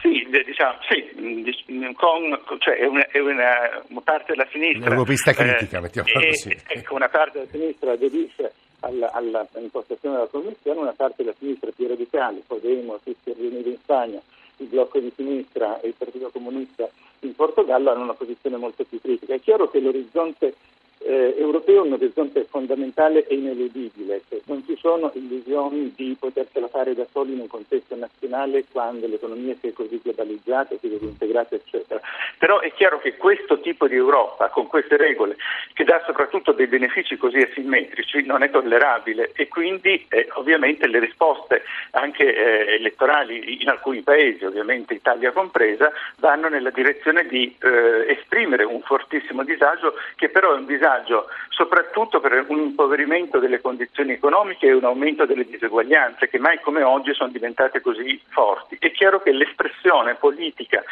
Sì, 0.00 0.26
diciamo, 0.30 0.78
sì, 0.88 1.92
con, 1.94 2.38
cioè 2.58 2.76
è, 2.76 2.86
una, 2.86 3.06
è 3.08 3.18
una, 3.18 3.82
una, 3.88 4.00
parte 4.02 4.32
della 4.32 4.46
sinistra. 4.50 4.86
Un'europeista 4.86 5.32
critica, 5.32 5.78
eh, 5.78 5.80
mettiamo 5.80 6.08
così. 6.12 6.56
Ecco, 6.66 6.94
una 6.94 7.08
parte 7.08 7.38
della 7.40 7.50
sinistra 7.50 7.92
aderisce 7.92 8.52
alla, 8.80 9.10
all'impostazione 9.12 10.16
della 10.16 10.28
Commissione, 10.28 10.80
una 10.80 10.94
parte 10.96 11.22
della 11.22 11.34
sinistra 11.38 11.70
più 11.74 11.88
radicale, 11.88 12.42
Podemos, 12.46 13.00
Izquierda 13.04 13.68
in 13.68 13.76
Spagna, 13.82 14.20
il 14.58 14.66
blocco 14.66 14.98
di 14.98 15.12
sinistra 15.16 15.80
e 15.80 15.88
il 15.88 15.94
Partito 15.96 16.30
Comunista 16.30 16.88
in 17.20 17.34
Portogallo 17.34 17.90
hanno 17.90 18.04
una 18.04 18.14
posizione 18.14 18.56
molto 18.56 18.84
più 18.84 19.00
critica. 19.00 19.34
È 19.34 19.40
chiaro 19.40 19.70
che 19.70 19.80
l'orizzonte 19.80 20.54
eh, 21.02 21.34
europeo 21.38 21.82
è 21.82 21.86
un 21.86 21.92
orizzonte 21.94 22.46
fondamentale 22.48 23.26
e 23.26 23.34
ineludibile, 23.34 24.22
cioè 24.28 24.40
non 24.44 24.62
ci 24.66 24.76
sono 24.76 25.10
illusioni 25.14 25.92
di 25.96 26.14
potersela 26.18 26.68
fare 26.68 26.94
da 26.94 27.06
soli 27.10 27.32
in 27.32 27.40
un 27.40 27.46
contesto 27.46 27.96
nazionale 27.96 28.64
quando 28.70 29.06
l'economia 29.06 29.54
si 29.60 29.68
è 29.68 29.72
così 29.72 29.98
globalizzata, 30.02 30.76
si 30.78 30.86
è 30.88 30.98
integrata, 31.00 31.54
eccetera. 31.54 32.00
Però 32.38 32.60
è 32.60 32.72
chiaro 32.72 32.98
che 32.98 33.16
questo 33.16 33.60
tipo 33.60 33.88
di 33.88 33.94
Europa, 33.94 34.48
con 34.48 34.66
queste 34.66 34.96
regole, 34.96 35.36
che 35.72 35.84
dà 35.84 36.02
soprattutto 36.04 36.52
dei 36.52 36.66
benefici 36.66 37.16
così 37.16 37.38
asimmetrici, 37.38 38.24
non 38.26 38.42
è 38.42 38.50
tollerabile 38.50 39.32
e 39.34 39.48
quindi 39.48 40.04
eh, 40.10 40.28
ovviamente 40.34 40.86
le 40.86 40.98
risposte 40.98 41.62
anche 41.92 42.24
eh, 42.24 42.74
elettorali 42.74 43.62
in 43.62 43.68
alcuni 43.68 44.02
paesi, 44.02 44.44
ovviamente 44.44 44.94
Italia 44.94 45.32
compresa, 45.32 45.90
vanno 46.16 46.48
nella 46.48 46.70
direzione 46.70 47.26
di 47.26 47.56
eh, 47.60 48.16
esprimere 48.18 48.64
un 48.64 48.80
fortissimo 48.82 49.44
disagio 49.44 49.94
che 50.16 50.28
però 50.28 50.54
è 50.54 50.58
un 50.58 50.66
disagio 50.66 50.88
disagio, 50.90 51.26
soprattutto 51.50 52.20
per 52.20 52.44
un 52.48 52.58
impoverimento 52.58 53.38
delle 53.38 53.60
condizioni 53.60 54.12
economiche 54.12 54.66
e 54.66 54.72
un 54.72 54.84
aumento 54.84 55.24
delle 55.26 55.44
diseguaglianze 55.44 56.28
che 56.28 56.38
mai 56.38 56.60
come 56.60 56.82
oggi 56.82 57.14
sono 57.14 57.30
diventate 57.30 57.80
così 57.80 58.20
forti. 58.28 58.76
È 58.78 58.90
chiaro 58.90 59.20
che 59.20 59.32
l'espressione 59.32 60.14
politica 60.14 60.82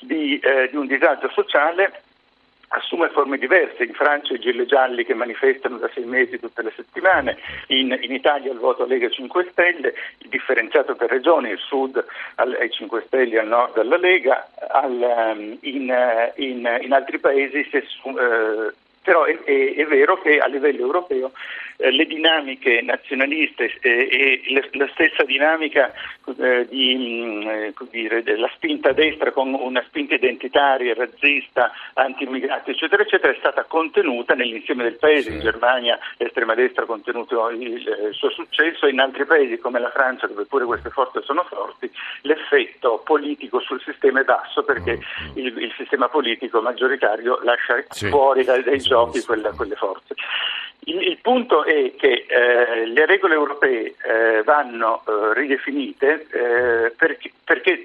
di, 0.00 0.38
eh, 0.38 0.68
di 0.70 0.76
un 0.76 0.86
disagio 0.86 1.30
sociale 1.30 2.02
assume 2.70 3.08
forme 3.08 3.38
diverse, 3.38 3.84
in 3.84 3.94
Francia 3.94 4.34
i 4.34 4.38
gilet 4.38 4.66
gialli 4.66 5.02
che 5.02 5.14
manifestano 5.14 5.78
da 5.78 5.88
sei 5.94 6.04
mesi 6.04 6.38
tutte 6.38 6.60
le 6.60 6.70
settimane, 6.76 7.38
in, 7.68 7.96
in 8.02 8.12
Italia 8.12 8.52
il 8.52 8.58
voto 8.58 8.84
Lega 8.84 9.08
5 9.08 9.48
Stelle, 9.52 9.94
il 10.18 10.28
differenziato 10.28 10.94
per 10.94 11.08
regioni, 11.08 11.48
il 11.48 11.58
sud 11.58 12.04
al, 12.34 12.54
ai 12.60 12.70
5 12.70 13.04
Stelle, 13.06 13.38
al 13.38 13.46
nord 13.46 13.78
alla 13.78 13.96
Lega, 13.96 14.50
al, 14.68 15.00
ehm, 15.00 15.58
in, 15.62 15.90
eh, 15.90 16.32
in, 16.36 16.78
in, 16.82 16.92
altri 16.92 17.18
paesi 17.18 17.66
si 17.70 17.76
eh, 17.76 18.74
però 19.08 19.24
è, 19.24 19.42
è, 19.42 19.74
è, 19.74 19.86
vero 19.86 20.20
che 20.20 20.38
a 20.38 20.46
livello 20.48 20.82
europeo 20.82 21.32
eh, 21.78 21.90
le 21.90 22.04
dinamiche 22.04 22.82
nazionaliste 22.82 23.72
eh, 23.80 24.08
e 24.10 24.42
le, 24.48 24.68
la 24.72 24.86
stessa 24.92 25.24
dinamica 25.24 25.90
eh, 26.36 26.66
di, 26.68 26.94
mm, 26.94 27.48
eh, 27.48 27.74
dire, 27.88 28.22
della 28.22 28.50
spinta 28.54 28.92
destra 28.92 29.32
con 29.32 29.54
una 29.54 29.82
spinta 29.86 30.14
identitaria, 30.14 30.92
razzista, 30.92 31.72
anti-immigrati, 31.94 32.72
eccetera, 32.72 33.02
eccetera, 33.02 33.32
è 33.32 33.36
stata 33.38 33.64
contenuta 33.64 34.34
nell'insieme 34.34 34.82
del 34.82 34.98
paese. 34.98 35.30
Sì. 35.30 35.36
In 35.36 35.40
Germania 35.40 35.98
l'estrema 36.18 36.54
destra 36.54 36.82
ha 36.82 36.86
contenuto 36.86 37.48
il, 37.48 37.62
il, 37.62 38.10
suo 38.12 38.28
successo, 38.28 38.88
in 38.88 39.00
altri 39.00 39.24
paesi 39.24 39.56
come 39.56 39.80
la 39.80 39.90
Francia, 39.90 40.26
dove 40.26 40.44
pure 40.44 40.66
queste 40.66 40.90
forze 40.90 41.22
sono 41.22 41.44
forti, 41.44 41.90
l'effetto 42.22 43.00
politico 43.02 43.58
sul 43.60 43.80
sistema 43.80 44.20
è 44.20 44.24
basso 44.24 44.64
perché 44.64 44.98
mm. 44.98 45.38
il, 45.38 45.46
il 45.62 45.72
sistema 45.78 46.08
politico 46.10 46.60
maggioritario 46.60 47.40
lascia 47.42 47.82
sì. 47.88 48.08
fuori 48.10 48.44
dai, 48.44 48.62
dai 48.62 48.80
sì, 48.80 48.88
giochi 48.88 48.97
quella, 49.24 49.50
quelle 49.52 49.74
forze. 49.74 50.14
Il, 50.80 51.02
il, 51.02 51.18
punto 51.20 51.64
è 51.64 51.94
che 51.96 52.26
eh, 52.28 52.86
le 52.86 53.06
regole 53.06 53.34
europee 53.34 53.94
eh, 54.02 54.42
vanno 54.44 55.02
eh, 55.06 55.34
ridefinite 55.34 56.26
eh, 56.30 56.90
perché, 56.96 57.32
perché 57.44 57.84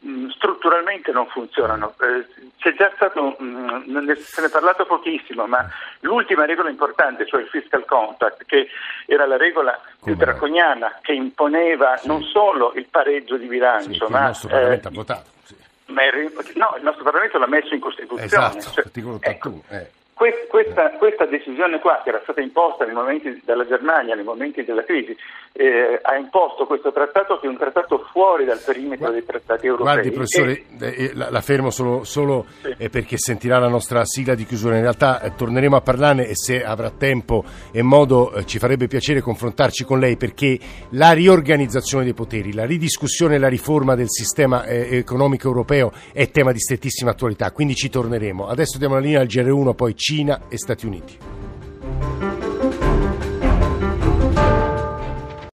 mh, 0.00 0.10
mm, 0.10 0.28
strutturalmente 0.30 1.12
non 1.12 1.26
funzionano. 1.28 1.94
Eh, 2.00 2.26
c'è 2.58 2.74
già 2.74 2.90
stato, 2.96 3.36
mh, 3.38 3.84
mm, 3.88 4.10
se 4.12 4.40
ne 4.40 4.46
è 4.48 4.50
parlato 4.50 4.84
pochissimo, 4.84 5.46
ma 5.46 5.66
l'ultima 6.00 6.44
regola 6.44 6.68
importante, 6.68 7.26
cioè 7.26 7.40
il 7.40 7.48
fiscal 7.48 7.84
compact, 7.84 8.44
che 8.46 8.68
era 9.06 9.24
la 9.24 9.36
regola 9.36 9.80
più 10.02 10.14
draconiana, 10.14 10.98
che 11.00 11.12
imponeva 11.12 11.96
sì. 11.96 12.08
non 12.08 12.22
solo 12.24 12.72
il 12.74 12.86
pareggio 12.90 13.36
di 13.36 13.46
bilancio, 13.46 14.06
sì, 14.06 14.12
ma... 14.12 14.18
Il 14.18 14.26
nostro 14.26 14.48
Parlamento 14.48 14.88
ha 14.88 14.92
votato. 14.92 15.30
Sì. 15.44 15.56
Ma 15.86 16.04
il, 16.04 16.32
no, 16.56 16.74
il 16.76 16.82
nostro 16.82 17.04
Parlamento 17.04 17.38
l'ha 17.38 17.46
messo 17.46 17.72
in 17.72 17.80
Costituzione. 17.80 18.24
Esatto, 18.24 18.60
cioè, 18.60 18.84
articolo 18.84 19.14
81. 19.14 19.62
Ecco, 19.68 19.74
eh. 19.74 19.96
Questa, 20.18 20.90
questa, 20.98 21.26
decisione 21.26 21.78
qua, 21.78 22.00
che 22.02 22.08
era 22.08 22.18
stata 22.24 22.40
imposta 22.40 22.84
nei 22.84 22.92
momenti 22.92 23.40
dalla 23.44 23.64
Germania, 23.64 24.16
nei 24.16 24.24
momenti 24.24 24.64
della 24.64 24.82
crisi, 24.82 25.16
eh, 25.52 26.00
ha 26.02 26.16
imposto 26.16 26.66
questo 26.66 26.90
trattato 26.90 27.38
che 27.38 27.46
è 27.46 27.48
un 27.48 27.56
trattato 27.56 28.04
fuori 28.10 28.44
dal 28.44 28.60
perimetro 28.64 29.12
dei 29.12 29.24
trattati 29.24 29.66
europei. 29.66 29.92
Guardi 29.92 30.10
professore, 30.10 30.52
e... 30.52 30.64
Eh, 30.80 31.04
eh, 31.04 31.10
la, 31.14 31.30
la, 31.30 31.40
fermo 31.40 31.70
solo, 31.70 32.02
solo 32.02 32.46
sì. 32.62 32.74
eh, 32.78 32.90
perché 32.90 33.16
sentirà 33.16 33.60
la 33.60 33.68
nostra 33.68 34.04
sigla 34.04 34.34
di 34.34 34.44
chiusura. 34.44 34.74
In 34.74 34.82
realtà 34.82 35.20
eh, 35.20 35.36
torneremo 35.36 35.76
a 35.76 35.80
parlarne 35.80 36.26
e 36.26 36.34
se 36.34 36.64
avrà 36.64 36.90
tempo 36.90 37.44
e 37.70 37.82
modo 37.82 38.32
eh, 38.32 38.44
ci 38.44 38.58
farebbe 38.58 38.88
piacere 38.88 39.20
confrontarci 39.20 39.84
con 39.84 40.00
lei 40.00 40.16
perché 40.16 40.58
la 40.90 41.12
riorganizzazione 41.12 42.02
dei 42.02 42.14
poteri, 42.14 42.52
la 42.52 42.64
ridiscussione 42.64 43.36
e 43.36 43.38
la 43.38 43.48
riforma 43.48 43.94
del 43.94 44.10
sistema 44.10 44.66
economico 44.66 45.46
europeo 45.46 45.92
è 46.12 46.28
tema 46.30 46.50
di 46.50 46.58
strettissima 46.58 47.12
attualità, 47.12 47.52
quindi 47.52 47.76
ci 47.76 47.88
torneremo. 47.88 48.48
Adesso 48.48 48.78
diamo 48.78 48.94
la 48.94 49.00
linea 49.00 49.20
al 49.20 49.26
GR1, 49.26 49.74
poi 49.74 49.94
Cina 50.08 50.48
e 50.48 50.56
Stati 50.56 50.86
Uniti. 50.86 51.37